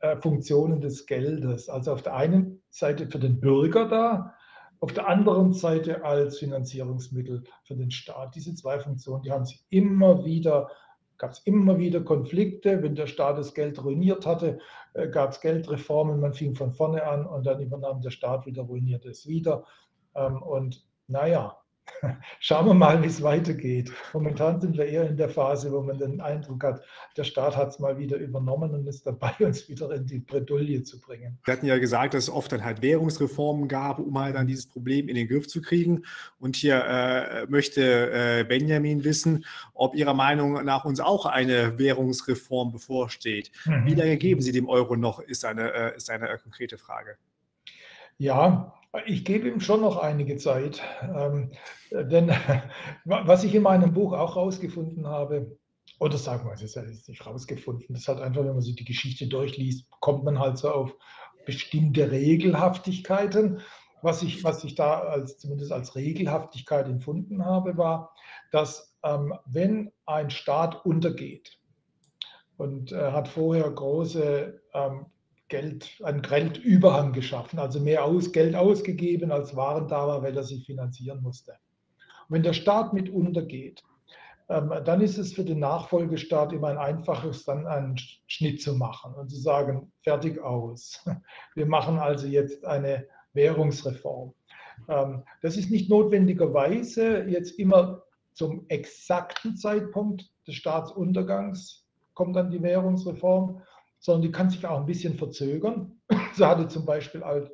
äh, 0.01 0.17
Funktionen 0.17 0.81
des 0.81 1.05
Geldes. 1.05 1.69
Also 1.69 1.93
auf 1.93 2.01
der 2.01 2.15
einen 2.15 2.61
Seite 2.69 3.07
für 3.07 3.19
den 3.19 3.39
Bürger 3.39 3.87
da, 3.87 4.33
auf 4.79 4.93
der 4.93 5.07
anderen 5.07 5.53
Seite 5.53 6.03
als 6.03 6.39
Finanzierungsmittel 6.39 7.43
für 7.63 7.75
den 7.75 7.91
Staat. 7.91 8.35
Diese 8.35 8.55
zwei 8.55 8.79
Funktionen, 8.79 9.21
die 9.21 9.31
haben 9.31 9.45
sich 9.45 9.63
immer 9.69 10.25
wieder, 10.25 10.69
gab 11.19 11.31
es 11.31 11.39
immer 11.45 11.77
wieder 11.77 12.01
Konflikte. 12.01 12.81
Wenn 12.81 12.95
der 12.95 13.05
Staat 13.05 13.37
das 13.37 13.53
Geld 13.53 13.83
ruiniert 13.83 14.25
hatte, 14.25 14.57
äh, 14.93 15.07
gab 15.07 15.31
es 15.31 15.41
Geldreformen, 15.41 16.19
man 16.19 16.33
fing 16.33 16.55
von 16.55 16.73
vorne 16.73 17.05
an 17.05 17.27
und 17.27 17.45
dann 17.45 17.61
übernahm 17.61 18.01
der 18.01 18.09
Staat 18.09 18.47
wieder, 18.47 18.63
ruinierte 18.63 19.09
es 19.09 19.27
wieder. 19.27 19.65
Ähm, 20.15 20.41
und 20.41 20.83
naja, 21.07 21.60
Schauen 22.39 22.65
wir 22.65 22.73
mal, 22.73 23.01
wie 23.01 23.07
es 23.07 23.21
weitergeht. 23.21 23.91
Momentan 24.13 24.59
sind 24.59 24.77
wir 24.77 24.85
eher 24.85 25.07
in 25.07 25.17
der 25.17 25.29
Phase, 25.29 25.71
wo 25.71 25.81
man 25.81 25.97
den 25.97 26.21
Eindruck 26.21 26.63
hat, 26.63 26.81
der 27.17 27.23
Staat 27.23 27.55
hat 27.55 27.69
es 27.69 27.79
mal 27.79 27.97
wieder 27.97 28.17
übernommen 28.17 28.73
und 28.73 28.87
ist 28.87 29.05
dabei, 29.05 29.33
uns 29.39 29.67
wieder 29.69 29.91
in 29.91 30.05
die 30.05 30.19
Bredouille 30.19 30.83
zu 30.83 30.99
bringen. 30.99 31.39
Wir 31.43 31.53
hatten 31.53 31.65
ja 31.65 31.77
gesagt, 31.77 32.13
dass 32.13 32.23
es 32.23 32.29
oft 32.29 32.51
dann 32.51 32.63
halt 32.63 32.81
Währungsreformen 32.81 33.67
gab, 33.67 33.99
um 33.99 34.17
halt 34.19 34.35
dann 34.35 34.47
dieses 34.47 34.67
Problem 34.67 35.07
in 35.07 35.15
den 35.15 35.27
Griff 35.27 35.47
zu 35.47 35.61
kriegen. 35.61 36.03
Und 36.39 36.55
hier 36.55 36.83
äh, 36.85 37.45
möchte 37.47 38.11
äh, 38.11 38.43
Benjamin 38.43 39.03
wissen, 39.03 39.45
ob 39.73 39.95
Ihrer 39.95 40.13
Meinung 40.13 40.63
nach 40.65 40.85
uns 40.85 40.99
auch 40.99 41.25
eine 41.25 41.77
Währungsreform 41.77 42.71
bevorsteht. 42.71 43.51
Mhm. 43.65 43.85
Wie 43.85 43.95
lange 43.95 44.17
geben 44.17 44.41
Sie 44.41 44.51
dem 44.51 44.67
Euro 44.67 44.95
noch, 44.95 45.19
ist 45.19 45.45
eine, 45.45 45.73
äh, 45.73 45.95
ist 45.95 46.09
eine 46.09 46.37
konkrete 46.37 46.77
Frage. 46.77 47.17
Ja, 48.17 48.73
ich 49.05 49.23
gebe 49.23 49.47
ihm 49.47 49.61
schon 49.61 49.81
noch 49.81 49.97
einige 49.97 50.37
Zeit, 50.37 50.81
ähm, 51.15 51.51
denn 51.91 52.29
was 53.05 53.43
ich 53.43 53.55
in 53.55 53.63
meinem 53.63 53.93
Buch 53.93 54.13
auch 54.13 54.35
rausgefunden 54.35 55.07
habe, 55.07 55.57
oder 55.99 56.17
sagen 56.17 56.45
wir, 56.45 56.53
es 56.53 56.63
ist 56.63 57.09
nicht 57.09 57.25
rausgefunden, 57.25 57.87
das 57.89 58.01
ist 58.01 58.07
halt 58.07 58.21
einfach, 58.21 58.43
wenn 58.43 58.53
man 58.53 58.61
sich 58.61 58.75
die 58.75 58.85
Geschichte 58.85 59.27
durchliest, 59.27 59.89
kommt 59.99 60.23
man 60.23 60.39
halt 60.39 60.57
so 60.57 60.71
auf 60.71 60.95
bestimmte 61.45 62.11
Regelhaftigkeiten. 62.11 63.61
Was 64.03 64.23
ich, 64.23 64.43
was 64.43 64.63
ich 64.63 64.73
da 64.73 65.01
als, 65.01 65.37
zumindest 65.37 65.71
als 65.71 65.95
Regelhaftigkeit 65.95 66.87
empfunden 66.87 67.45
habe, 67.45 67.77
war, 67.77 68.15
dass 68.51 68.97
ähm, 69.03 69.37
wenn 69.45 69.91
ein 70.07 70.31
Staat 70.31 70.85
untergeht 70.85 71.59
und 72.57 72.91
äh, 72.91 73.11
hat 73.11 73.27
vorher 73.27 73.69
große 73.69 74.59
ähm, 74.73 75.05
Geld, 75.51 75.99
einen 76.01 76.21
Geldüberhang 76.21 77.11
geschaffen, 77.11 77.59
also 77.59 77.81
mehr 77.81 78.05
aus, 78.05 78.31
Geld 78.31 78.55
ausgegeben, 78.55 79.31
als 79.31 79.53
Waren 79.55 79.89
da 79.89 80.07
war, 80.07 80.23
weil 80.23 80.35
er 80.35 80.43
sich 80.43 80.65
finanzieren 80.65 81.21
musste. 81.21 81.51
Und 81.51 82.35
wenn 82.35 82.43
der 82.43 82.53
Staat 82.53 82.93
mit 82.93 83.09
untergeht, 83.09 83.83
ähm, 84.47 84.73
dann 84.85 85.01
ist 85.01 85.17
es 85.17 85.33
für 85.33 85.43
den 85.43 85.59
Nachfolgestaat 85.59 86.53
immer 86.53 86.69
ein 86.69 86.77
einfaches, 86.77 87.43
dann 87.43 87.67
einen 87.67 87.97
Schnitt 88.27 88.61
zu 88.61 88.75
machen 88.75 89.13
und 89.13 89.29
zu 89.29 89.35
sagen, 89.35 89.91
fertig 90.03 90.41
aus. 90.41 91.05
Wir 91.55 91.65
machen 91.65 91.99
also 91.99 92.27
jetzt 92.27 92.63
eine 92.63 93.05
Währungsreform. 93.33 94.33
Ähm, 94.87 95.23
das 95.41 95.57
ist 95.57 95.69
nicht 95.69 95.89
notwendigerweise 95.89 97.25
jetzt 97.25 97.59
immer 97.59 98.03
zum 98.33 98.65
exakten 98.69 99.57
Zeitpunkt 99.57 100.31
des 100.47 100.55
Staatsuntergangs 100.55 101.85
kommt 102.13 102.35
dann 102.35 102.51
die 102.51 102.61
Währungsreform, 102.61 103.61
sondern 104.01 104.23
die 104.23 104.31
kann 104.31 104.49
sich 104.49 104.65
auch 104.65 104.79
ein 104.79 104.85
bisschen 104.85 105.15
verzögern. 105.15 106.01
So 106.33 106.45
hatte 106.45 106.67
zum 106.67 106.85
Beispiel 106.85 107.23
halt 107.23 107.51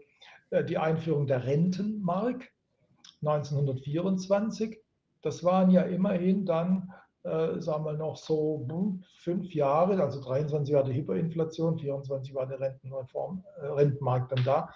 äh, 0.52 0.64
die 0.64 0.78
Einführung 0.78 1.28
der 1.28 1.46
Rentenmark 1.46 2.48
1924. 3.22 4.78
Das 5.24 5.44
waren 5.44 5.72
ja 5.72 5.82
immerhin 5.82 6.46
dann, 6.46 6.94
äh, 7.24 7.60
sagen 7.60 7.86
wir 7.86 7.94
noch 7.94 8.18
so 8.18 8.66
hm, 8.70 9.04
fünf 9.18 9.54
Jahre, 9.54 10.02
also 10.02 10.22
23 10.22 10.74
Jahre 10.74 10.94
Hyperinflation, 10.94 11.80
24 11.80 12.34
war 12.34 12.46
der 12.46 12.60
Rentenreform, 12.60 13.44
äh, 13.60 13.66
Rentenmarkt 13.66 14.32
dann 14.32 14.44
da 14.44 14.70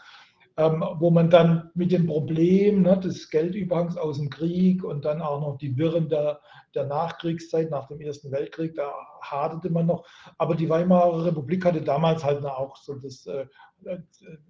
ähm, 0.57 0.83
wo 0.99 1.09
man 1.11 1.29
dann 1.29 1.71
mit 1.73 1.91
dem 1.91 2.07
Problem 2.07 2.81
ne, 2.81 2.99
des 2.99 3.29
Geldüberhangs 3.29 3.97
aus 3.97 4.17
dem 4.17 4.29
Krieg 4.29 4.83
und 4.83 5.05
dann 5.05 5.21
auch 5.21 5.41
noch 5.41 5.57
die 5.57 5.77
Wirren 5.77 6.09
der, 6.09 6.41
der 6.75 6.85
Nachkriegszeit 6.85 7.69
nach 7.69 7.87
dem 7.87 8.01
Ersten 8.01 8.31
Weltkrieg, 8.31 8.75
da 8.75 8.91
haderte 9.21 9.69
man 9.69 9.85
noch. 9.85 10.05
Aber 10.37 10.55
die 10.55 10.69
Weimarer 10.69 11.25
Republik 11.25 11.65
hatte 11.65 11.81
damals 11.81 12.23
halt 12.23 12.45
auch 12.45 12.75
so 12.75 12.95
das, 12.95 13.25
äh, 13.27 13.45
äh, 13.85 13.97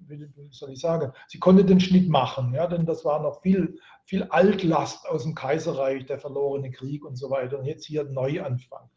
wie 0.07 0.27
soll 0.49 0.71
ich 0.71 0.79
sagen, 0.79 1.13
sie 1.27 1.39
konnte 1.39 1.63
den 1.63 1.79
Schnitt 1.79 2.09
machen, 2.09 2.53
ja, 2.53 2.67
denn 2.67 2.85
das 2.85 3.05
war 3.05 3.21
noch 3.21 3.41
viel, 3.41 3.77
viel 4.05 4.23
Altlast 4.23 5.07
aus 5.07 5.23
dem 5.23 5.35
Kaiserreich, 5.35 6.05
der 6.05 6.19
verlorene 6.19 6.71
Krieg 6.71 7.05
und 7.05 7.15
so 7.15 7.29
weiter. 7.29 7.59
Und 7.59 7.65
jetzt 7.65 7.85
hier 7.85 8.03
Neuanfang. 8.03 8.89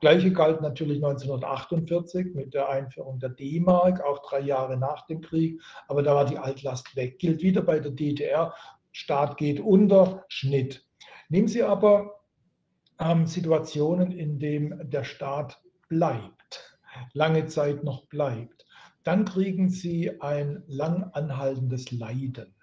Gleiche 0.00 0.32
galt 0.32 0.60
natürlich 0.60 1.04
1948 1.04 2.34
mit 2.34 2.54
der 2.54 2.68
Einführung 2.68 3.18
der 3.18 3.30
D-Mark, 3.30 4.00
auch 4.00 4.20
drei 4.28 4.40
Jahre 4.40 4.76
nach 4.76 5.06
dem 5.06 5.20
Krieg, 5.20 5.60
aber 5.88 6.02
da 6.02 6.14
war 6.14 6.24
die 6.24 6.38
Altlast 6.38 6.94
weg. 6.94 7.18
Gilt 7.18 7.42
wieder 7.42 7.62
bei 7.62 7.80
der 7.80 7.90
DDR, 7.90 8.54
Staat 8.92 9.36
geht 9.36 9.60
unter, 9.60 10.24
Schnitt. 10.28 10.86
Nehmen 11.28 11.48
Sie 11.48 11.62
aber 11.62 12.20
ähm, 13.00 13.26
Situationen, 13.26 14.12
in 14.12 14.38
denen 14.38 14.90
der 14.90 15.04
Staat 15.04 15.60
bleibt, 15.88 16.78
lange 17.12 17.46
Zeit 17.46 17.84
noch 17.84 18.06
bleibt, 18.06 18.66
dann 19.04 19.24
kriegen 19.24 19.68
Sie 19.68 20.20
ein 20.20 20.62
lang 20.66 21.10
anhaltendes 21.12 21.90
Leiden. 21.92 22.54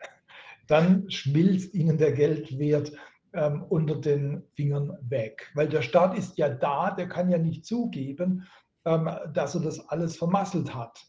Dann 0.67 1.09
schmilzt 1.09 1.73
Ihnen 1.73 1.97
der 1.97 2.11
Geldwert 2.11 2.91
ähm, 3.35 3.63
unter 3.69 3.95
den 3.95 4.43
Fingern 4.55 4.97
weg. 5.01 5.51
Weil 5.53 5.67
der 5.67 5.81
Staat 5.81 6.17
ist 6.17 6.37
ja 6.37 6.49
da, 6.49 6.91
der 6.91 7.07
kann 7.07 7.29
ja 7.29 7.37
nicht 7.37 7.65
zugeben, 7.65 8.45
ähm, 8.85 9.09
dass 9.33 9.55
er 9.55 9.61
das 9.61 9.89
alles 9.89 10.17
vermasselt 10.17 10.73
hat. 10.73 10.99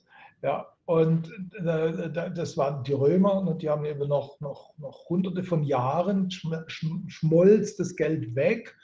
Ja, 0.43 0.67
und 0.85 1.33
äh, 1.65 2.11
das 2.11 2.57
waren 2.57 2.85
die 2.85 2.93
Römer, 2.93 3.41
und 3.41 3.63
die 3.63 3.71
haben 3.71 3.85
eben 3.85 4.07
noch, 4.09 4.39
noch, 4.41 4.77
noch 4.79 5.09
hunderte 5.09 5.43
von 5.43 5.63
Jahren 5.65 6.31
schmolz 6.31 7.77
das 7.77 7.97
Geld 7.97 8.35
weg, 8.35 8.77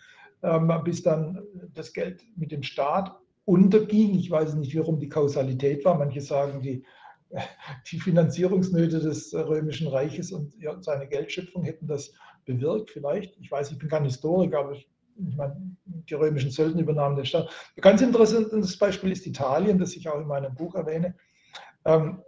ähm, 0.42 0.72
bis 0.84 1.02
dann 1.02 1.42
das 1.74 1.92
Geld 1.92 2.22
mit 2.36 2.50
dem 2.50 2.62
Staat 2.62 3.14
unterging. 3.44 4.14
Ich 4.14 4.30
weiß 4.30 4.54
nicht, 4.54 4.76
warum 4.76 4.98
die 4.98 5.08
Kausalität 5.08 5.84
war. 5.84 5.98
Manche 5.98 6.20
sagen, 6.20 6.62
die, 6.62 6.84
die 7.90 8.00
Finanzierungsnöte 8.00 9.00
des 9.00 9.34
Römischen 9.34 9.88
Reiches 9.88 10.32
und 10.32 10.54
seine 10.80 11.06
Geldschöpfung 11.08 11.64
hätten 11.64 11.86
das 11.86 12.12
bewirkt, 12.44 12.90
vielleicht. 12.90 13.38
Ich 13.40 13.50
weiß, 13.50 13.70
ich 13.72 13.78
bin 13.78 13.88
kein 13.88 14.04
Historiker, 14.04 14.60
aber 14.60 14.72
ich, 14.72 14.88
ich 15.16 15.36
meine, 15.36 15.56
die 15.84 16.14
römischen 16.14 16.50
Söldner 16.50 16.82
übernahmen 16.82 17.16
den 17.16 17.24
Staat. 17.24 17.50
Ein 17.76 17.82
ganz 17.82 18.02
interessantes 18.02 18.76
Beispiel 18.78 19.12
ist 19.12 19.26
Italien, 19.26 19.78
das 19.78 19.94
ich 19.94 20.08
auch 20.08 20.20
in 20.20 20.26
meinem 20.26 20.54
Buch 20.54 20.74
erwähne. 20.74 21.14
Ähm, 21.84 22.22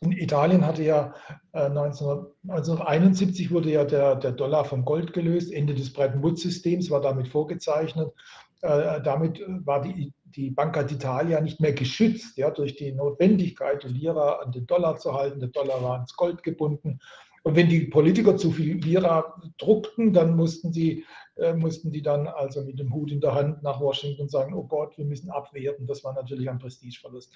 in 0.00 0.12
Italien 0.12 0.66
hatte 0.66 0.82
ja 0.82 1.14
äh, 1.52 1.66
1971 1.66 3.50
wurde 3.52 3.70
ja 3.70 3.84
der, 3.84 4.16
der 4.16 4.32
Dollar 4.32 4.64
vom 4.64 4.84
Gold 4.84 5.12
gelöst, 5.12 5.52
Ende 5.52 5.74
des 5.74 5.92
Bretton 5.92 6.22
Woods-Systems 6.22 6.90
war 6.90 7.00
damit 7.00 7.28
vorgezeichnet. 7.28 8.12
Äh, 8.62 9.02
damit 9.02 9.42
war 9.64 9.82
die, 9.82 10.12
die 10.24 10.50
Banca 10.50 10.80
d'Italia 10.80 11.40
nicht 11.40 11.60
mehr 11.60 11.72
geschützt 11.72 12.38
ja, 12.38 12.50
durch 12.50 12.76
die 12.76 12.92
Notwendigkeit, 12.92 13.82
die 13.82 13.88
Lira 13.88 14.34
an 14.34 14.52
den 14.52 14.66
Dollar 14.66 14.96
zu 14.98 15.12
halten. 15.12 15.40
Der 15.40 15.48
Dollar 15.48 15.82
war 15.82 16.00
ins 16.00 16.14
Gold 16.14 16.42
gebunden. 16.44 17.00
Und 17.42 17.56
wenn 17.56 17.68
die 17.68 17.86
Politiker 17.86 18.36
zu 18.36 18.52
viel 18.52 18.76
Lira 18.76 19.34
druckten, 19.58 20.12
dann 20.12 20.36
mussten 20.36 20.72
sie, 20.72 21.04
äh, 21.36 21.54
mussten 21.54 21.90
die 21.90 22.02
dann 22.02 22.26
also 22.28 22.62
mit 22.62 22.78
dem 22.78 22.92
Hut 22.92 23.10
in 23.10 23.20
der 23.20 23.34
Hand 23.34 23.62
nach 23.62 23.80
Washington 23.80 24.28
sagen, 24.28 24.54
oh 24.54 24.64
Gott, 24.64 24.98
wir 24.98 25.06
müssen 25.06 25.30
abwerten. 25.30 25.86
Das 25.86 26.04
war 26.04 26.12
natürlich 26.12 26.48
ein 26.50 26.58
Prestigeverlust. 26.58 27.32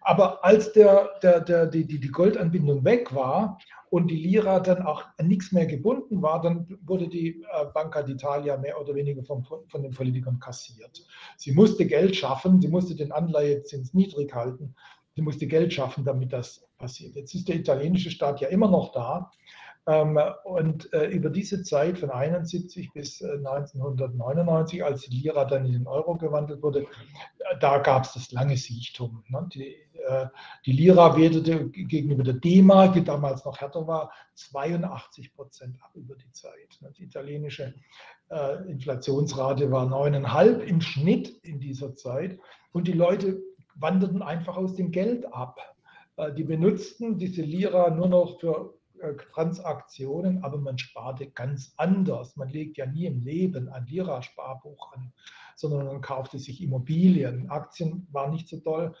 Aber 0.00 0.42
als 0.44 0.72
der, 0.72 1.10
der, 1.22 1.40
der, 1.40 1.66
die, 1.66 1.86
die 1.86 2.08
Goldanbindung 2.08 2.84
weg 2.84 3.14
war 3.14 3.58
und 3.90 4.10
die 4.10 4.16
Lira 4.16 4.60
dann 4.60 4.82
auch 4.82 5.04
nichts 5.22 5.52
mehr 5.52 5.66
gebunden 5.66 6.22
war, 6.22 6.40
dann 6.40 6.78
wurde 6.82 7.06
die 7.06 7.42
äh, 7.42 7.66
Banca 7.74 8.00
d'Italia 8.00 8.56
mehr 8.56 8.80
oder 8.80 8.94
weniger 8.94 9.22
von, 9.22 9.44
von 9.44 9.82
den 9.82 9.92
Politikern 9.92 10.38
kassiert. 10.40 11.04
Sie 11.36 11.52
musste 11.52 11.86
Geld 11.86 12.16
schaffen, 12.16 12.62
sie 12.62 12.68
musste 12.68 12.94
den 12.94 13.12
Anleihezins 13.12 13.92
niedrig 13.92 14.34
halten, 14.34 14.74
sie 15.14 15.22
musste 15.22 15.46
Geld 15.46 15.72
schaffen, 15.72 16.04
damit 16.04 16.32
das 16.32 16.66
passiert. 16.78 17.14
Jetzt 17.14 17.34
ist 17.34 17.46
der 17.46 17.56
italienische 17.56 18.10
Staat 18.10 18.40
ja 18.40 18.48
immer 18.48 18.70
noch 18.70 18.90
da 18.92 19.30
und 19.86 20.90
äh, 20.94 21.08
über 21.08 21.28
diese 21.28 21.62
Zeit 21.62 21.98
von 21.98 22.10
71 22.10 22.92
bis 22.94 23.22
1999, 23.22 24.82
als 24.82 25.02
die 25.02 25.16
Lira 25.16 25.44
dann 25.44 25.66
in 25.66 25.72
den 25.72 25.86
Euro 25.86 26.16
gewandelt 26.16 26.62
wurde, 26.62 26.86
da 27.60 27.78
gab 27.78 28.04
es 28.04 28.14
das 28.14 28.32
lange 28.32 28.56
Siechtum. 28.56 29.22
Ne? 29.28 29.46
Die, 29.52 29.76
Lira 30.64 31.16
wertete 31.16 31.68
gegenüber 31.68 32.22
der 32.22 32.34
D-Mark, 32.34 32.94
die 32.94 33.04
damals 33.04 33.44
noch 33.44 33.58
härter 33.58 33.86
war, 33.86 34.10
82 34.34 35.34
Prozent 35.34 35.76
ab 35.82 35.90
über 35.94 36.14
die 36.14 36.30
Zeit. 36.32 36.78
Ne? 36.80 36.92
Die 36.98 37.04
italienische 37.04 37.74
Inflationsrate 38.66 39.70
war 39.70 39.86
9,5 39.86 40.60
im 40.60 40.80
Schnitt 40.80 41.28
in 41.42 41.60
dieser 41.60 41.94
Zeit. 41.94 42.38
Und 42.72 42.88
die 42.88 42.92
Leute 42.92 43.42
wanderten 43.74 44.22
einfach 44.22 44.56
aus 44.56 44.74
dem 44.74 44.90
Geld 44.90 45.26
ab. 45.32 45.58
Die 46.36 46.44
benutzten 46.44 47.18
diese 47.18 47.42
Lira 47.42 47.90
nur 47.90 48.08
noch 48.08 48.40
für 48.40 48.73
äh, 48.73 48.73
Transaktionen, 49.12 50.42
aber 50.42 50.58
man 50.58 50.78
sparte 50.78 51.30
ganz 51.30 51.74
anders. 51.76 52.36
Man 52.36 52.48
legt 52.48 52.76
ja 52.76 52.86
nie 52.86 53.06
im 53.06 53.20
Leben 53.20 53.68
ein 53.68 53.86
Lira-Sparbuch 53.86 54.92
an, 54.92 55.12
sondern 55.56 55.86
man 55.86 56.00
kaufte 56.00 56.38
sich 56.38 56.62
Immobilien. 56.62 57.50
Aktien 57.50 58.08
waren 58.10 58.32
nicht 58.32 58.48
so 58.48 58.58
toll, 58.58 58.94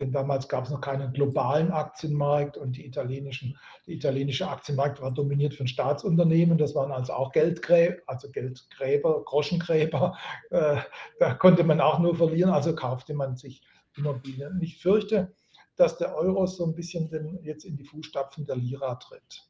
denn 0.00 0.12
damals 0.12 0.48
gab 0.48 0.64
es 0.64 0.70
noch 0.70 0.80
keinen 0.80 1.12
globalen 1.12 1.72
Aktienmarkt 1.72 2.56
und 2.56 2.76
die 2.76 2.86
italienischen, 2.86 3.58
der 3.86 3.94
italienische 3.94 4.48
Aktienmarkt 4.48 5.00
war 5.02 5.10
dominiert 5.10 5.54
von 5.54 5.66
Staatsunternehmen. 5.66 6.56
Das 6.56 6.74
waren 6.74 6.92
also 6.92 7.12
auch 7.14 7.32
Geldgräber, 7.32 7.96
also 8.06 8.30
Geldgräber, 8.30 9.24
Groschengräber. 9.24 10.16
Äh, 10.50 10.76
da 11.18 11.34
konnte 11.34 11.64
man 11.64 11.80
auch 11.80 11.98
nur 11.98 12.16
verlieren, 12.16 12.50
also 12.50 12.74
kaufte 12.74 13.14
man 13.14 13.36
sich 13.36 13.62
Immobilien. 13.96 14.60
Ich 14.62 14.80
fürchte, 14.80 15.34
dass 15.78 15.96
der 15.98 16.14
Euro 16.16 16.46
so 16.46 16.64
ein 16.66 16.74
bisschen 16.74 17.08
den, 17.10 17.38
jetzt 17.42 17.64
in 17.64 17.76
die 17.76 17.84
Fußstapfen 17.84 18.44
der 18.44 18.56
Lira 18.56 18.94
tritt. 18.96 19.48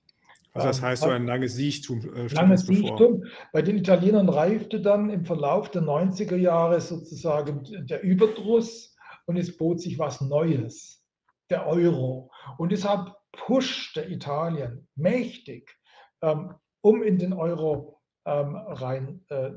Also 0.53 0.69
das 0.69 0.83
heißt 0.83 1.03
so 1.03 1.11
ein 1.11 1.27
langes 1.27 1.55
Siechtum. 1.55 2.01
Äh, 2.15 2.27
langes 2.29 2.63
Siechtum. 2.63 3.25
Bei 3.53 3.63
den 3.63 3.79
Italienern 3.79 4.29
reifte 4.29 4.81
dann 4.81 5.11
im 5.11 5.25
Verlauf 5.25 5.71
der 5.71 5.83
90er 5.83 6.37
Jahre 6.37 6.81
sozusagen 6.81 7.63
der 7.87 8.03
Überdruss 8.03 8.97
und 9.27 9.37
es 9.37 9.57
bot 9.57 9.81
sich 9.81 9.99
was 9.99 10.21
Neues, 10.21 11.05
der 11.51 11.67
Euro. 11.67 12.31
Und 12.57 12.73
deshalb 12.73 13.15
pushte 13.33 14.03
Italien 14.03 14.89
mächtig, 14.97 15.77
ähm, 16.23 16.55
um 16.81 17.03
in 17.03 17.19
den 17.19 17.33
Euro 17.33 18.01
ähm, 18.27 18.57
rein 18.57 19.25
äh, 19.29 19.53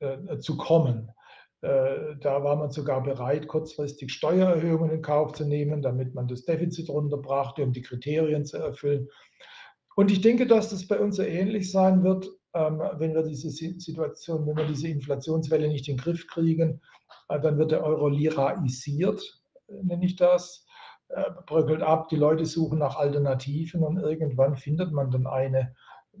äh, 0.00 0.38
zu 0.38 0.56
kommen. 0.56 1.10
Äh, 1.60 2.16
da 2.20 2.44
war 2.44 2.56
man 2.56 2.70
sogar 2.70 3.02
bereit, 3.02 3.48
kurzfristig 3.48 4.12
Steuererhöhungen 4.12 4.90
in 4.90 5.02
Kauf 5.02 5.32
zu 5.32 5.44
nehmen, 5.44 5.82
damit 5.82 6.14
man 6.14 6.28
das 6.28 6.44
Defizit 6.44 6.88
runterbrachte, 6.88 7.62
um 7.62 7.72
die 7.72 7.82
Kriterien 7.82 8.44
zu 8.44 8.58
erfüllen. 8.58 9.08
Und 9.96 10.12
ich 10.12 10.20
denke, 10.20 10.46
dass 10.46 10.70
das 10.70 10.86
bei 10.86 11.00
uns 11.00 11.16
so 11.16 11.22
ähnlich 11.22 11.72
sein 11.72 12.04
wird, 12.04 12.30
ähm, 12.54 12.80
wenn 12.98 13.14
wir 13.14 13.24
diese 13.24 13.50
Situation, 13.50 14.46
wenn 14.46 14.56
wir 14.56 14.66
diese 14.66 14.88
Inflationswelle 14.88 15.68
nicht 15.68 15.88
in 15.88 15.96
den 15.96 16.02
Griff 16.02 16.28
kriegen, 16.28 16.80
äh, 17.28 17.40
dann 17.40 17.58
wird 17.58 17.72
der 17.72 17.82
Euro 17.82 18.08
liraisiert, 18.08 19.42
nenne 19.66 20.06
ich 20.06 20.14
das, 20.14 20.64
äh, 21.08 21.24
bröckelt 21.46 21.82
ab, 21.82 22.08
die 22.08 22.16
Leute 22.16 22.46
suchen 22.46 22.78
nach 22.78 22.96
Alternativen 22.96 23.82
und 23.82 23.98
irgendwann 23.98 24.56
findet 24.56 24.92
man 24.92 25.10
dann 25.10 25.26
eine, 25.26 25.74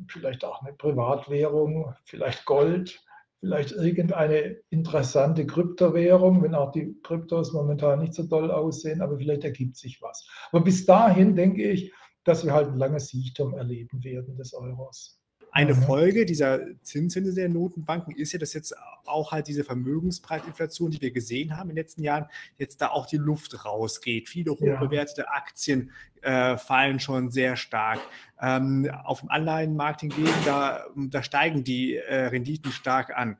vielleicht 0.08 0.44
auch 0.44 0.62
eine 0.62 0.72
Privatwährung, 0.72 1.94
vielleicht 2.04 2.44
Gold, 2.44 3.00
vielleicht 3.40 3.72
irgendeine 3.72 4.58
interessante 4.70 5.46
Kryptowährung, 5.46 6.42
wenn 6.42 6.54
auch 6.54 6.72
die 6.72 6.96
Kryptos 7.02 7.52
momentan 7.52 8.00
nicht 8.00 8.14
so 8.14 8.26
toll 8.26 8.50
aussehen, 8.50 9.00
aber 9.00 9.18
vielleicht 9.18 9.44
ergibt 9.44 9.76
sich 9.76 10.00
was. 10.02 10.26
Aber 10.50 10.64
bis 10.64 10.86
dahin 10.86 11.36
denke 11.36 11.62
ich, 11.70 11.92
dass 12.24 12.44
wir 12.44 12.52
halt 12.52 12.68
ein 12.68 12.78
langes 12.78 13.08
Siechtum 13.08 13.54
erleben 13.54 14.02
werden 14.02 14.36
des 14.36 14.54
Euros. 14.54 15.17
Eine 15.50 15.74
mhm. 15.74 15.82
Folge 15.82 16.26
dieser 16.26 16.60
Zinswende 16.82 17.32
der 17.32 17.48
Notenbanken 17.48 18.14
ist 18.14 18.32
ja, 18.32 18.38
dass 18.38 18.52
jetzt 18.52 18.74
auch 19.06 19.32
halt 19.32 19.48
diese 19.48 19.64
Vermögenspreisinflation, 19.64 20.90
die 20.90 21.00
wir 21.00 21.10
gesehen 21.10 21.56
haben 21.56 21.70
in 21.70 21.76
den 21.76 21.82
letzten 21.82 22.02
Jahren, 22.02 22.26
jetzt 22.58 22.80
da 22.80 22.88
auch 22.88 23.06
die 23.06 23.16
Luft 23.16 23.64
rausgeht. 23.64 24.28
Viele 24.28 24.52
hochbewertete 24.52 25.22
ja. 25.22 25.28
Aktien 25.28 25.90
äh, 26.22 26.56
fallen 26.56 27.00
schon 27.00 27.30
sehr 27.30 27.56
stark. 27.56 28.00
Ähm, 28.40 28.90
auf 29.04 29.20
dem 29.20 29.30
Anleihenmarkt 29.30 30.02
hingegen, 30.02 30.28
da, 30.44 30.86
da 30.94 31.22
steigen 31.22 31.64
die 31.64 31.96
äh, 31.96 32.26
Renditen 32.26 32.70
stark 32.70 33.16
an. 33.16 33.38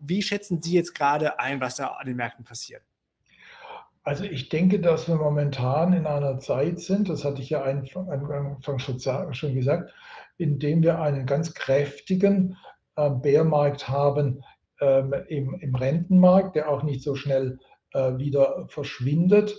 Wie 0.00 0.22
schätzen 0.22 0.60
Sie 0.60 0.74
jetzt 0.74 0.94
gerade 0.94 1.40
ein, 1.40 1.60
was 1.60 1.76
da 1.76 1.88
an 1.88 2.06
den 2.06 2.16
Märkten 2.16 2.44
passiert? 2.44 2.82
Also 4.06 4.22
ich 4.22 4.50
denke, 4.50 4.78
dass 4.78 5.08
wir 5.08 5.16
momentan 5.16 5.92
in 5.92 6.06
einer 6.06 6.38
Zeit 6.38 6.78
sind, 6.78 7.08
das 7.08 7.24
hatte 7.24 7.42
ich 7.42 7.50
ja 7.50 7.62
Anfang 7.62 8.78
schon 8.78 9.54
gesagt, 9.54 9.92
in 10.38 10.58
dem 10.58 10.82
wir 10.82 11.00
einen 11.00 11.26
ganz 11.26 11.54
kräftigen 11.54 12.56
äh, 12.96 13.10
Bärmarkt 13.10 13.88
haben 13.88 14.42
ähm, 14.80 15.14
im, 15.28 15.54
im 15.54 15.74
Rentenmarkt, 15.74 16.56
der 16.56 16.70
auch 16.70 16.82
nicht 16.82 17.02
so 17.02 17.14
schnell 17.14 17.58
äh, 17.92 18.16
wieder 18.18 18.66
verschwindet. 18.68 19.56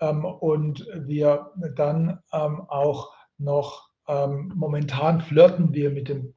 Ähm, 0.00 0.24
und 0.24 0.86
wir 0.94 1.52
dann 1.76 2.20
ähm, 2.32 2.62
auch 2.68 3.14
noch 3.38 3.88
momentan 4.10 5.20
flirten 5.20 5.74
wir 5.74 5.90
mit 5.90 6.08
dem 6.08 6.32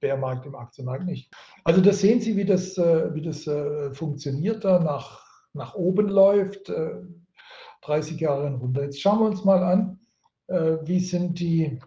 Bärmarkt 0.00 0.44
im 0.44 0.54
Aktienmarkt 0.54 1.06
nicht. 1.06 1.32
Also 1.64 1.80
das 1.80 2.00
sehen 2.00 2.20
Sie, 2.20 2.36
wie 2.36 2.44
das, 2.44 2.76
äh, 2.76 3.14
wie 3.14 3.22
das 3.22 3.48
funktioniert 3.96 4.62
da 4.62 4.78
nach 4.78 5.24
nach 5.54 5.74
oben 5.74 6.08
läuft, 6.08 6.70
30 7.82 8.20
äh, 8.20 8.24
Jahre 8.24 8.52
runter. 8.54 8.82
Jetzt 8.82 9.00
schauen 9.00 9.20
wir 9.20 9.26
uns 9.26 9.44
mal 9.44 9.62
an, 9.62 10.00
äh, 10.48 10.78
wie 10.82 11.00
sind 11.00 11.38
die, 11.38 11.80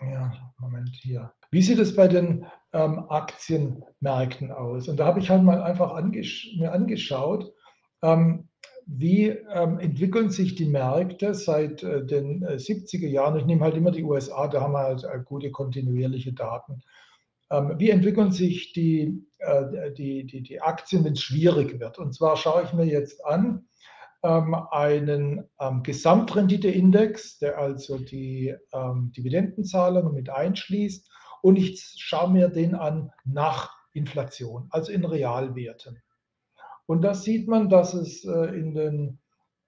ja, 0.00 0.43
Moment 0.58 0.90
hier, 0.94 1.32
wie 1.50 1.62
sieht 1.62 1.78
es 1.78 1.94
bei 1.94 2.08
den 2.08 2.46
ähm, 2.72 3.06
Aktienmärkten 3.08 4.50
aus? 4.50 4.88
Und 4.88 4.98
da 4.98 5.06
habe 5.06 5.20
ich 5.20 5.30
halt 5.30 5.42
mal 5.42 5.62
einfach 5.62 5.92
angesch 5.94 6.56
mir 6.58 6.72
angeschaut, 6.72 7.52
ähm, 8.02 8.48
wie 8.86 9.28
ähm, 9.28 9.78
entwickeln 9.78 10.30
sich 10.30 10.54
die 10.56 10.66
Märkte 10.66 11.34
seit 11.34 11.82
äh, 11.82 12.04
den 12.04 12.42
äh, 12.42 12.56
70er 12.56 13.08
Jahren. 13.08 13.36
Ich 13.38 13.46
nehme 13.46 13.62
halt 13.62 13.76
immer 13.76 13.90
die 13.90 14.04
USA, 14.04 14.48
da 14.48 14.60
haben 14.60 14.72
wir 14.72 14.80
halt 14.80 15.04
äh, 15.04 15.20
gute 15.24 15.50
kontinuierliche 15.50 16.32
Daten. 16.32 16.82
Ähm, 17.50 17.74
wie 17.78 17.90
entwickeln 17.90 18.32
sich 18.32 18.72
die, 18.72 19.26
äh, 19.38 19.92
die, 19.92 20.24
die, 20.24 20.42
die 20.42 20.60
Aktien, 20.60 21.04
wenn 21.04 21.14
es 21.14 21.22
schwierig 21.22 21.78
wird? 21.80 21.98
Und 21.98 22.14
zwar 22.14 22.36
schaue 22.36 22.64
ich 22.64 22.72
mir 22.72 22.86
jetzt 22.86 23.24
an 23.24 23.66
einen 24.24 25.48
ähm, 25.60 25.82
Gesamtrenditeindex, 25.82 27.38
der 27.38 27.58
also 27.58 27.98
die 27.98 28.54
Dividendenzahlungen 28.72 30.14
mit 30.14 30.30
einschließt. 30.30 31.10
Und 31.42 31.56
ich 31.56 31.94
schaue 31.98 32.32
mir 32.32 32.48
den 32.48 32.74
an 32.74 33.10
nach 33.24 33.70
Inflation, 33.92 34.68
also 34.70 34.90
in 34.92 35.04
Realwerten. 35.04 36.02
Und 36.86 37.02
da 37.02 37.14
sieht 37.14 37.48
man, 37.48 37.68
dass 37.68 37.94
es 37.94 38.24
äh, 38.24 38.46
in 38.56 38.74
den 38.74 39.18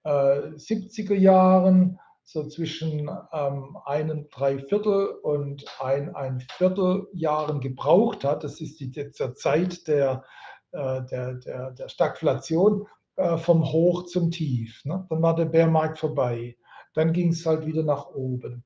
70er 0.03 1.13
äh, 1.13 1.17
Jahren 1.17 1.99
so 2.23 2.47
zwischen 2.47 3.09
ähm, 3.31 3.77
einem 3.85 4.29
Dreiviertel 4.29 5.07
und 5.23 5.65
ein, 5.79 6.13
ein 6.15 6.41
Vierteljahren 6.57 7.61
gebraucht 7.61 8.23
hat. 8.23 8.43
Das 8.43 8.59
ist 8.59 8.79
die, 8.79 8.91
die 8.91 9.11
zur 9.11 9.35
Zeit 9.35 9.87
der, 9.87 10.23
äh, 10.71 11.03
der, 11.05 11.35
der, 11.35 11.71
der 11.71 11.89
Stagflation 11.89 12.85
äh, 13.17 13.37
vom 13.37 13.65
Hoch 13.65 14.05
zum 14.05 14.31
Tief. 14.31 14.83
Ne? 14.85 15.05
Dann 15.09 15.21
war 15.21 15.35
der 15.35 15.45
Bärmarkt 15.45 15.99
vorbei. 15.99 16.55
Dann 16.93 17.13
ging 17.13 17.29
es 17.29 17.45
halt 17.45 17.65
wieder 17.65 17.83
nach 17.83 18.07
oben. 18.09 18.63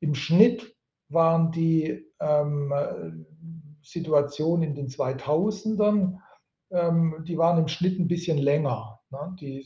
Im 0.00 0.14
Schnitt 0.14 0.76
waren 1.08 1.52
die 1.52 2.04
ähm, 2.20 3.26
Situationen 3.82 4.68
in 4.70 4.74
den 4.74 4.88
2000ern, 4.88 6.18
ähm, 6.70 7.24
die 7.26 7.38
waren 7.38 7.58
im 7.58 7.68
Schnitt 7.68 7.98
ein 8.00 8.08
bisschen 8.08 8.38
länger. 8.38 9.00
Ne? 9.10 9.36
Die, 9.40 9.64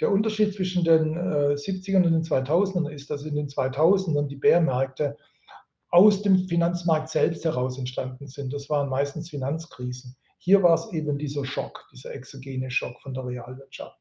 der 0.00 0.12
Unterschied 0.12 0.54
zwischen 0.54 0.84
den 0.84 1.16
70ern 1.16 2.02
äh, 2.02 2.06
und 2.06 2.12
den 2.12 2.22
2000ern 2.22 2.88
ist, 2.90 3.10
dass 3.10 3.24
in 3.24 3.34
den 3.34 3.48
2000ern 3.48 4.28
die 4.28 4.36
Bärmärkte 4.36 5.16
aus 5.90 6.22
dem 6.22 6.46
Finanzmarkt 6.46 7.08
selbst 7.08 7.44
heraus 7.44 7.78
entstanden 7.78 8.26
sind. 8.26 8.52
Das 8.52 8.68
waren 8.68 8.88
meistens 8.88 9.30
Finanzkrisen. 9.30 10.16
Hier 10.38 10.62
war 10.62 10.74
es 10.74 10.92
eben 10.92 11.18
dieser 11.18 11.44
Schock, 11.44 11.86
dieser 11.92 12.14
exogene 12.14 12.70
Schock 12.70 13.00
von 13.00 13.14
der 13.14 13.26
Realwirtschaft. 13.26 13.98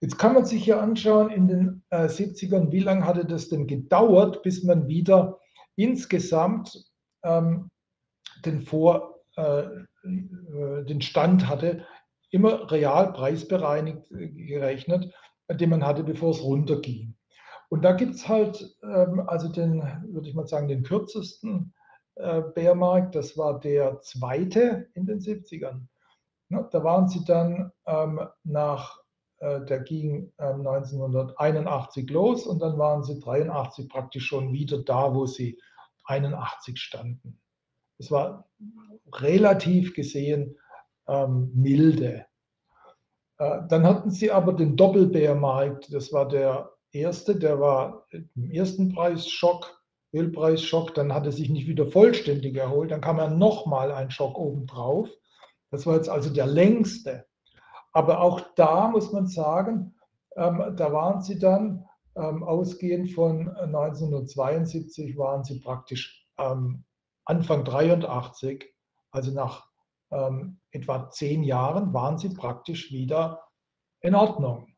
Jetzt 0.00 0.18
kann 0.18 0.34
man 0.34 0.46
sich 0.46 0.64
ja 0.66 0.80
anschauen, 0.80 1.30
in 1.30 1.46
den 1.46 1.82
70ern, 1.90 2.68
äh, 2.68 2.72
wie 2.72 2.80
lange 2.80 3.04
hatte 3.04 3.26
das 3.26 3.48
denn 3.48 3.66
gedauert, 3.66 4.42
bis 4.42 4.64
man 4.64 4.88
wieder 4.88 5.38
insgesamt 5.76 6.84
ähm, 7.22 7.70
den, 8.44 8.62
Vor, 8.62 9.20
äh, 9.36 9.62
äh 9.62 10.84
den 10.84 11.02
Stand 11.02 11.48
hatte, 11.48 11.84
immer 12.30 12.70
real 12.70 13.12
preisbereinigt 13.12 14.10
äh, 14.12 14.28
gerechnet, 14.28 15.12
den 15.50 15.70
man 15.70 15.84
hatte, 15.84 16.02
bevor 16.02 16.30
es 16.30 16.42
runterging. 16.42 17.16
Und 17.68 17.82
da 17.82 17.92
gibt 17.92 18.14
es 18.14 18.26
halt, 18.26 18.76
ähm, 18.82 19.20
also 19.26 19.48
den, 19.48 19.82
würde 20.08 20.28
ich 20.28 20.34
mal 20.34 20.46
sagen, 20.46 20.68
den 20.68 20.82
kürzesten 20.82 21.74
äh, 22.16 22.42
Bärmarkt, 22.42 23.14
das 23.14 23.36
war 23.36 23.60
der 23.60 24.00
zweite 24.00 24.88
in 24.94 25.06
den 25.06 25.20
70ern. 25.20 25.86
Ne, 26.48 26.68
da 26.72 26.82
waren 26.82 27.08
sie 27.08 27.24
dann 27.24 27.72
ähm, 27.86 28.20
nach, 28.44 28.98
äh, 29.38 29.64
der 29.64 29.80
ging 29.80 30.32
1981 30.38 32.10
los 32.10 32.46
und 32.46 32.60
dann 32.60 32.78
waren 32.78 33.04
sie 33.04 33.20
83 33.20 33.88
praktisch 33.88 34.26
schon 34.26 34.52
wieder 34.52 34.82
da, 34.82 35.14
wo 35.14 35.26
sie 35.26 35.60
81 36.04 36.78
standen. 36.78 37.40
Es 37.98 38.10
war 38.10 38.48
relativ 39.12 39.94
gesehen 39.94 40.56
ähm, 41.06 41.50
milde. 41.54 42.26
Äh, 43.38 43.60
dann 43.68 43.86
hatten 43.86 44.10
sie 44.10 44.30
aber 44.30 44.52
den 44.52 44.76
Doppelbärmarkt, 44.76 45.92
das 45.92 46.12
war 46.12 46.28
der 46.28 46.72
erste, 46.92 47.36
der 47.36 47.60
war 47.60 48.06
im 48.10 48.50
ersten 48.50 48.92
Preisschock, 48.92 49.79
Ölpreisschock, 50.12 50.94
dann 50.94 51.14
hat 51.14 51.26
er 51.26 51.32
sich 51.32 51.50
nicht 51.50 51.68
wieder 51.68 51.86
vollständig 51.86 52.56
erholt, 52.56 52.90
dann 52.90 53.00
kam 53.00 53.18
ja 53.18 53.28
nochmal 53.28 53.92
ein 53.92 54.10
Schock 54.10 54.38
obendrauf. 54.38 55.08
Das 55.70 55.86
war 55.86 55.94
jetzt 55.96 56.08
also 56.08 56.30
der 56.30 56.46
längste. 56.46 57.26
Aber 57.92 58.20
auch 58.20 58.40
da 58.56 58.88
muss 58.88 59.12
man 59.12 59.26
sagen, 59.26 59.94
ähm, 60.36 60.74
da 60.76 60.92
waren 60.92 61.22
sie 61.22 61.38
dann, 61.38 61.86
ähm, 62.16 62.42
ausgehend 62.42 63.12
von 63.12 63.48
1972, 63.48 65.16
waren 65.16 65.44
sie 65.44 65.60
praktisch 65.60 66.26
ähm, 66.38 66.84
Anfang 67.24 67.64
83, 67.64 68.64
also 69.10 69.32
nach 69.32 69.66
ähm, 70.10 70.60
etwa 70.72 71.10
zehn 71.10 71.42
Jahren, 71.42 71.92
waren 71.92 72.18
sie 72.18 72.30
praktisch 72.30 72.92
wieder 72.92 73.42
in 74.00 74.14
Ordnung. 74.14 74.68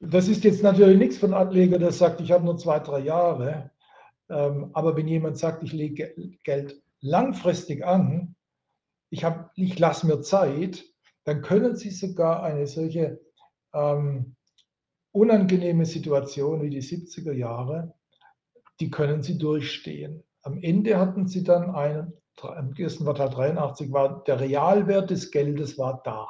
Das 0.00 0.26
ist 0.26 0.42
jetzt 0.42 0.62
natürlich 0.62 0.98
nichts 0.98 1.18
von 1.18 1.32
Anleger, 1.32 1.78
der 1.78 1.92
sagt, 1.92 2.20
ich 2.20 2.32
habe 2.32 2.44
nur 2.44 2.56
zwei, 2.56 2.80
drei 2.80 3.00
Jahre. 3.00 3.70
Ähm, 4.28 4.70
aber 4.72 4.96
wenn 4.96 5.08
jemand 5.08 5.38
sagt, 5.38 5.62
ich 5.62 5.72
lege 5.72 6.14
Geld 6.44 6.82
langfristig 7.00 7.84
an, 7.84 8.36
ich, 9.10 9.26
ich 9.56 9.78
lasse 9.78 10.06
mir 10.06 10.22
Zeit, 10.22 10.84
dann 11.24 11.42
können 11.42 11.76
Sie 11.76 11.90
sogar 11.90 12.42
eine 12.42 12.66
solche 12.66 13.20
ähm, 13.74 14.36
unangenehme 15.12 15.84
Situation 15.84 16.62
wie 16.62 16.70
die 16.70 16.82
70er 16.82 17.32
Jahre, 17.32 17.94
die 18.80 18.90
können 18.90 19.22
Sie 19.22 19.38
durchstehen. 19.38 20.24
Am 20.42 20.58
Ende 20.62 20.98
hatten 20.98 21.28
Sie 21.28 21.44
dann 21.44 21.74
einen, 21.74 22.14
im 22.58 22.74
ersten 22.76 23.04
Quartal 23.04 23.30
83 23.30 23.92
war 23.92 24.24
der 24.24 24.40
Realwert 24.40 25.10
des 25.10 25.30
Geldes 25.30 25.78
war 25.78 26.00
da. 26.04 26.26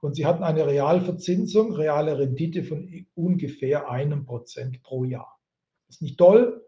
Und 0.00 0.14
Sie 0.14 0.26
hatten 0.26 0.44
eine 0.44 0.66
Realverzinsung, 0.66 1.72
reale 1.72 2.18
Rendite 2.18 2.64
von 2.64 3.06
ungefähr 3.14 3.90
einem 3.90 4.24
Prozent 4.24 4.82
pro 4.82 5.04
Jahr. 5.04 5.38
Ist 5.88 6.02
nicht 6.02 6.18
toll, 6.18 6.64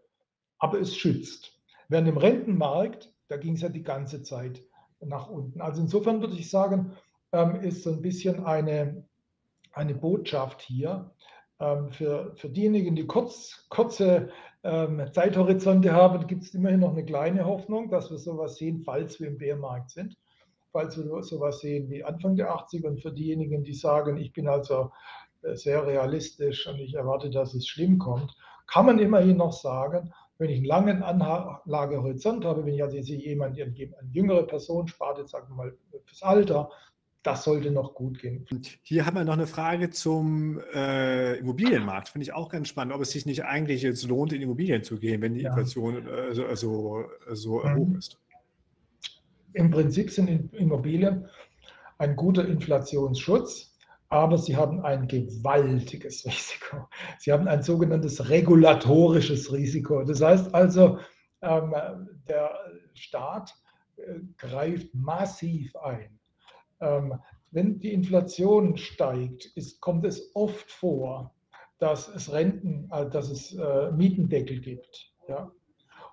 aber 0.61 0.79
es 0.79 0.95
schützt. 0.95 1.59
Während 1.89 2.07
im 2.07 2.17
Rentenmarkt, 2.17 3.11
da 3.27 3.35
ging 3.35 3.55
es 3.55 3.61
ja 3.61 3.69
die 3.69 3.83
ganze 3.83 4.21
Zeit 4.21 4.63
nach 5.01 5.27
unten. 5.27 5.59
Also 5.59 5.81
insofern 5.81 6.21
würde 6.21 6.35
ich 6.35 6.49
sagen, 6.49 6.93
ähm, 7.33 7.55
ist 7.55 7.83
so 7.83 7.91
ein 7.91 8.01
bisschen 8.01 8.45
eine, 8.45 9.03
eine 9.73 9.95
Botschaft 9.95 10.61
hier 10.61 11.11
ähm, 11.59 11.91
für, 11.91 12.33
für 12.35 12.49
diejenigen, 12.49 12.95
die 12.95 13.07
kurz, 13.07 13.65
kurze 13.69 14.29
ähm, 14.63 15.01
Zeithorizonte 15.11 15.91
haben, 15.91 16.27
gibt 16.27 16.43
es 16.43 16.53
immerhin 16.53 16.81
noch 16.81 16.91
eine 16.91 17.05
kleine 17.05 17.45
Hoffnung, 17.45 17.89
dass 17.89 18.11
wir 18.11 18.19
sowas 18.19 18.57
sehen, 18.57 18.83
falls 18.85 19.19
wir 19.19 19.27
im 19.27 19.39
Bärmarkt 19.39 19.89
sind, 19.89 20.15
falls 20.71 20.95
wir 20.95 21.23
sowas 21.23 21.59
sehen 21.59 21.89
wie 21.89 22.03
Anfang 22.03 22.35
der 22.35 22.51
80er. 22.53 22.85
Und 22.85 23.01
für 23.01 23.11
diejenigen, 23.11 23.63
die 23.63 23.73
sagen, 23.73 24.17
ich 24.17 24.31
bin 24.31 24.47
also 24.47 24.91
äh, 25.41 25.55
sehr 25.55 25.87
realistisch 25.87 26.67
und 26.67 26.79
ich 26.79 26.93
erwarte, 26.93 27.31
dass 27.31 27.55
es 27.55 27.67
schlimm 27.67 27.97
kommt, 27.97 28.35
kann 28.67 28.85
man 28.85 28.99
immerhin 28.99 29.37
noch 29.37 29.53
sagen, 29.53 30.13
wenn 30.41 30.49
ich 30.49 30.57
einen 30.57 30.65
langen 30.65 31.03
Anlagehorizont 31.03 32.45
habe, 32.45 32.65
wenn 32.65 32.73
ich 32.73 32.81
also 32.81 32.97
jemand, 32.97 33.61
eine 33.61 33.75
jüngere 34.11 34.41
Person 34.47 34.87
spart, 34.87 35.19
jetzt 35.19 35.29
sagen 35.29 35.49
wir 35.49 35.55
mal 35.55 35.77
fürs 36.03 36.23
Alter, 36.23 36.71
das 37.21 37.43
sollte 37.43 37.69
noch 37.69 37.93
gut 37.93 38.17
gehen. 38.17 38.47
Und 38.49 38.79
hier 38.81 39.05
haben 39.05 39.15
wir 39.15 39.23
noch 39.23 39.33
eine 39.33 39.45
Frage 39.45 39.91
zum 39.91 40.59
äh, 40.73 41.35
Immobilienmarkt. 41.35 42.09
Finde 42.09 42.23
ich 42.23 42.33
auch 42.33 42.49
ganz 42.49 42.69
spannend, 42.69 42.95
ob 42.95 43.01
es 43.01 43.11
sich 43.11 43.27
nicht 43.27 43.45
eigentlich 43.45 43.83
jetzt 43.83 44.07
lohnt, 44.07 44.33
in 44.33 44.41
Immobilien 44.41 44.81
zu 44.83 44.97
gehen, 44.97 45.21
wenn 45.21 45.35
die 45.35 45.41
ja. 45.41 45.49
Inflation 45.49 46.07
äh, 46.07 46.33
so, 46.33 46.55
so, 46.55 47.05
so 47.29 47.59
mhm. 47.59 47.75
hoch 47.75 47.97
ist. 47.99 48.17
Im 49.53 49.69
Prinzip 49.69 50.09
sind 50.09 50.51
Immobilien 50.55 51.27
ein 51.99 52.15
guter 52.15 52.47
Inflationsschutz 52.47 53.70
aber 54.11 54.37
sie 54.37 54.57
haben 54.57 54.81
ein 54.81 55.07
gewaltiges 55.07 56.25
Risiko. 56.25 56.87
Sie 57.17 57.31
haben 57.31 57.47
ein 57.47 57.63
sogenanntes 57.63 58.29
regulatorisches 58.29 59.51
Risiko. 59.51 60.03
Das 60.03 60.21
heißt 60.21 60.53
also, 60.53 60.99
ähm, 61.41 61.73
der 62.27 62.51
Staat 62.93 63.55
äh, 63.95 64.19
greift 64.37 64.93
massiv 64.93 65.75
ein. 65.77 66.19
Ähm, 66.81 67.15
wenn 67.51 67.79
die 67.79 67.93
Inflation 67.93 68.77
steigt, 68.77 69.45
ist, 69.55 69.79
kommt 69.79 70.05
es 70.05 70.35
oft 70.35 70.69
vor, 70.69 71.33
dass 71.79 72.09
es 72.09 72.31
Renten, 72.31 72.89
äh, 72.91 73.09
dass 73.09 73.29
es 73.29 73.53
äh, 73.53 73.91
Mietendeckel 73.91 74.59
gibt. 74.59 75.13
Ja? 75.29 75.49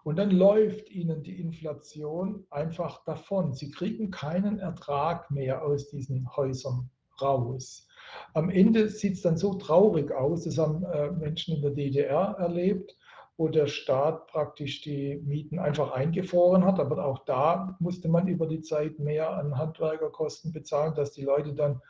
Und 0.05 0.17
dann 0.17 0.31
läuft 0.31 0.89
ihnen 0.89 1.25
die 1.25 1.41
Inflation 1.41 2.47
einfach 2.51 3.05
davon. 3.05 3.55
Sie 3.55 3.73
kriegen 3.73 4.13
keinen 4.13 4.61
Ertrag 4.61 5.33
mehr 5.33 5.65
aus 5.65 5.89
diesen 5.91 6.37
Häusern 6.37 6.89
raus. 7.21 7.87
Am 8.35 8.51
Ende 8.51 8.89
sieht 8.89 9.15
es 9.15 9.23
dann 9.23 9.37
so 9.37 9.55
traurig 9.55 10.13
aus, 10.13 10.45
das 10.45 10.59
haben 10.59 10.85
äh, 10.85 11.11
Menschen 11.11 11.57
in 11.57 11.63
der 11.63 11.73
DDR 11.73 12.37
erlebt, 12.39 12.97
wo 13.37 13.49
der 13.49 13.67
Staat 13.67 14.27
praktisch 14.27 14.81
die 14.81 15.23
Mieten 15.25 15.59
einfach 15.59 15.93
eingefroren 15.93 16.65
hat. 16.65 16.81
Aber 16.81 17.05
auch 17.05 17.25
da 17.25 17.77
musste 17.79 18.09
man 18.09 18.27
über 18.27 18.47
die 18.47 18.63
Zeit 18.63 18.99
mehr 18.99 19.31
an 19.31 19.57
Handwerkerkosten 19.57 20.53
bezahlen, 20.53 20.95
dass 20.95 21.13
die 21.13 21.23
Leute 21.23 21.55
dann 21.55 21.81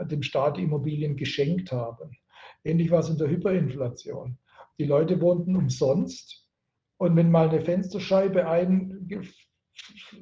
dem 0.00 0.22
Staat 0.22 0.58
Immobilien 0.58 1.16
geschenkt 1.16 1.72
haben. 1.72 2.16
Ähnlich 2.64 2.90
war 2.90 3.00
es 3.00 3.08
in 3.08 3.18
der 3.18 3.28
Hyperinflation. 3.28 4.38
Die 4.78 4.84
Leute 4.84 5.20
wohnten 5.20 5.56
umsonst 5.56 6.48
und 6.96 7.16
wenn 7.16 7.30
mal 7.30 7.48
eine 7.48 7.60
Fensterscheibe 7.60 8.48
ein, 8.48 9.08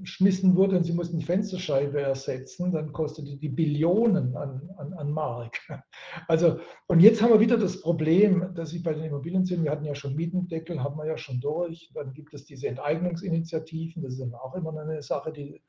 geschmissen 0.01 0.57
wurde 0.57 0.77
und 0.77 0.85
sie 0.85 0.93
mussten 0.93 1.19
die 1.19 1.25
Fensterscheibe 1.25 2.01
ersetzen, 2.01 2.73
dann 2.73 2.93
kostete 2.93 3.37
die 3.37 3.49
Billionen 3.49 4.37
an, 4.37 4.71
an, 4.77 4.93
an 4.95 5.11
Mark. 5.11 5.59
Also, 6.29 6.59
und 6.89 7.01
jetzt 7.01 7.23
haben 7.23 7.33
wir 7.33 7.41
wieder 7.41 7.57
das 7.57 7.81
Problem, 7.81 8.53
dass 8.55 8.73
ich 8.73 8.83
bei 8.83 8.93
den 8.93 9.05
Immobilien 9.05 9.45
sind, 9.45 9.63
wir 9.63 9.71
hatten 9.71 9.85
ja 9.85 9.95
schon 9.95 10.17
Mietendeckel, 10.17 10.83
haben 10.83 10.97
wir 10.97 11.07
ja 11.07 11.17
schon 11.17 11.41
durch, 11.41 11.91
dann 11.95 12.13
gibt 12.13 12.35
es 12.35 12.47
diese 12.47 12.69
Enteignungsinitiativen, 12.69 14.03
das 14.03 14.15
ist 14.15 14.35
auch 14.35 14.55
immer 14.55 14.77
eine 14.77 15.03
Sache, 15.03 15.33
die, 15.33 15.63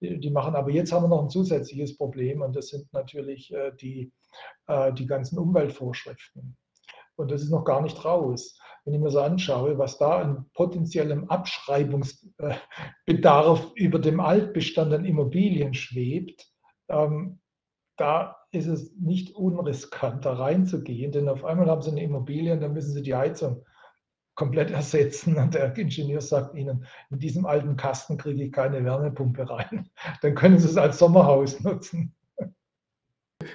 die 0.00 0.30
machen, 0.30 0.56
aber 0.56 0.70
jetzt 0.70 0.92
haben 0.92 1.04
wir 1.04 1.08
noch 1.08 1.22
ein 1.22 1.30
zusätzliches 1.30 1.96
Problem 1.96 2.42
und 2.42 2.56
das 2.56 2.68
sind 2.68 2.92
natürlich 2.92 3.52
äh, 3.52 3.72
die, 3.80 4.12
äh, 4.66 4.92
die 4.92 5.06
ganzen 5.06 5.38
Umweltvorschriften. 5.38 6.56
Und 7.16 7.30
das 7.30 7.42
ist 7.42 7.50
noch 7.50 7.64
gar 7.64 7.82
nicht 7.82 8.04
raus 8.04 8.58
wenn 8.84 8.94
ich 8.94 9.00
mir 9.00 9.10
so 9.10 9.20
anschaue, 9.20 9.78
was 9.78 9.98
da 9.98 10.18
an 10.18 10.46
potenziellem 10.52 11.30
Abschreibungsbedarf 11.30 13.72
über 13.74 13.98
dem 13.98 14.20
Altbestand 14.20 14.92
an 14.92 15.04
Immobilien 15.04 15.74
schwebt, 15.74 16.46
ähm, 16.88 17.40
da 17.96 18.36
ist 18.50 18.66
es 18.66 18.94
nicht 18.96 19.34
unriskant, 19.34 20.24
da 20.24 20.34
reinzugehen, 20.34 21.12
denn 21.12 21.28
auf 21.28 21.44
einmal 21.44 21.68
haben 21.68 21.82
Sie 21.82 21.90
eine 21.90 22.02
Immobilie 22.02 22.52
und 22.52 22.60
dann 22.60 22.72
müssen 22.72 22.92
Sie 22.92 23.02
die 23.02 23.14
Heizung 23.14 23.64
komplett 24.34 24.70
ersetzen 24.70 25.36
und 25.36 25.54
der 25.54 25.76
Ingenieur 25.76 26.20
sagt 26.20 26.54
Ihnen, 26.54 26.86
in 27.10 27.18
diesem 27.20 27.46
alten 27.46 27.76
Kasten 27.76 28.18
kriege 28.18 28.44
ich 28.44 28.52
keine 28.52 28.84
Wärmepumpe 28.84 29.48
rein. 29.48 29.90
Dann 30.22 30.34
können 30.34 30.58
Sie 30.58 30.68
es 30.68 30.76
als 30.76 30.98
Sommerhaus 30.98 31.60
nutzen. 31.60 32.14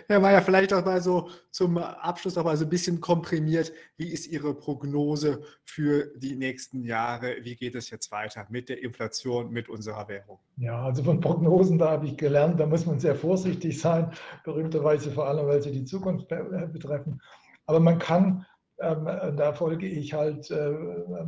Herr 0.08 0.20
Mayer, 0.20 0.42
vielleicht 0.42 0.74
auch 0.74 0.86
mal 0.86 1.02
so 1.02 1.30
zum 1.52 1.78
Abschluss 1.78 2.36
noch 2.36 2.44
mal 2.44 2.58
so 2.58 2.66
ein 2.66 2.70
bisschen 2.70 3.00
komprimiert. 3.00 3.72
Wie 3.98 4.08
ist 4.08 4.28
Ihre 4.28 4.54
Prognose 4.54 5.42
für 5.64 6.12
die 6.16 6.36
nächsten 6.36 6.84
Jahre? 6.84 7.38
Wie 7.42 7.56
geht 7.56 7.76
es 7.76 7.90
jetzt 7.90 8.12
weiter 8.12 8.46
mit 8.50 8.70
der 8.70 8.82
Inflation, 8.84 9.52
mit 9.52 9.70
unserer 9.70 10.08
Währung? 10.08 10.40
Ja, 10.58 10.84
also 10.84 11.04
von 11.04 11.20
Prognosen, 11.20 11.78
da 11.78 11.92
habe 11.92 12.06
ich 12.06 12.18
gelernt, 12.18 12.60
da 12.60 12.66
muss 12.66 12.86
man 12.86 13.00
sehr 13.00 13.16
vorsichtig 13.16 13.80
sein, 13.80 14.12
berühmterweise 14.44 15.12
vor 15.12 15.28
allem, 15.28 15.48
weil 15.48 15.62
sie 15.62 15.72
die 15.72 15.86
Zukunft 15.86 16.28
betreffen. 16.28 17.22
Aber 17.66 17.80
man 17.80 18.00
kann, 18.00 18.46
ähm, 18.80 19.06
da 19.06 19.54
folge 19.54 19.88
ich 19.88 20.14
halt 20.14 20.50
äh, 20.52 20.72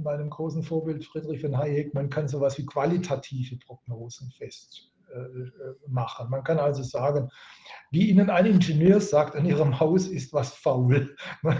meinem 0.03 0.29
großen 0.29 0.63
Vorbild 0.63 1.05
Friedrich 1.05 1.41
von 1.41 1.57
Hayek, 1.57 1.93
man 1.93 2.09
kann 2.09 2.27
sowas 2.27 2.57
wie 2.57 2.65
qualitative 2.65 3.57
Prognosen 3.57 4.31
feststellen 4.31 4.89
äh, 4.89 5.00
machen. 5.87 6.29
Man 6.29 6.43
kann 6.43 6.59
also 6.59 6.83
sagen, 6.83 7.29
wie 7.91 8.09
Ihnen 8.09 8.29
ein 8.29 8.45
Ingenieur 8.45 9.01
sagt, 9.01 9.35
an 9.35 9.45
Ihrem 9.45 9.79
Haus 9.79 10.07
ist 10.07 10.33
was 10.33 10.53
faul. 10.53 11.15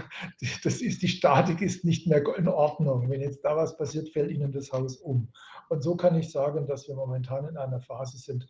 Das 0.64 0.80
ist, 0.80 1.02
die 1.02 1.08
Statik 1.08 1.60
ist 1.60 1.84
nicht 1.84 2.06
mehr 2.06 2.22
in 2.36 2.48
Ordnung. 2.48 3.10
Wenn 3.10 3.20
jetzt 3.20 3.44
da 3.44 3.56
was 3.56 3.76
passiert, 3.76 4.08
fällt 4.10 4.30
Ihnen 4.30 4.52
das 4.52 4.72
Haus 4.72 4.96
um. 4.96 5.28
Und 5.68 5.82
so 5.82 5.96
kann 5.96 6.18
ich 6.18 6.30
sagen, 6.30 6.66
dass 6.66 6.88
wir 6.88 6.94
momentan 6.94 7.46
in 7.48 7.56
einer 7.56 7.80
Phase 7.80 8.18
sind, 8.18 8.46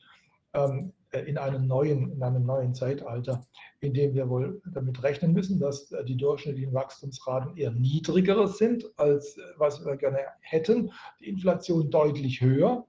ähm, 0.55 0.93
in 1.13 1.37
einem 1.39 1.67
neuen, 1.67 2.13
in 2.13 2.23
einem 2.23 2.45
neuen 2.45 2.75
Zeitalter, 2.75 3.47
in 3.81 3.93
dem 3.93 4.15
wir 4.15 4.29
wohl 4.29 4.63
damit 4.73 5.03
rechnen 5.03 5.33
müssen, 5.33 5.59
dass 5.59 5.93
die 6.07 6.17
durchschnittlichen 6.17 6.73
Wachstumsraten 6.73 7.57
eher 7.57 7.71
niedriger 7.71 8.47
sind, 8.49 8.85
als 8.97 9.39
was 9.57 9.85
wir 9.85 9.97
gerne 9.97 10.21
hätten. 10.41 10.91
Die 11.21 11.29
Inflation 11.29 11.91
deutlich 11.91 12.41
höher. 12.41 12.87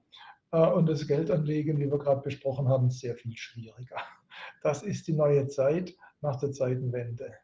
Äh, 0.54 0.70
und 0.72 0.88
das 0.88 1.06
Geldanlegen, 1.06 1.78
wie 1.80 1.90
wir 1.90 1.98
gerade 1.98 2.22
besprochen 2.22 2.68
haben, 2.68 2.88
sehr 2.88 3.16
viel 3.16 3.36
schwieriger. 3.36 3.96
Das 4.62 4.82
ist 4.82 5.08
die 5.08 5.12
neue 5.12 5.48
Zeit 5.48 5.94
nach 6.20 6.38
der 6.38 6.52
Zeitenwende. 6.52 7.34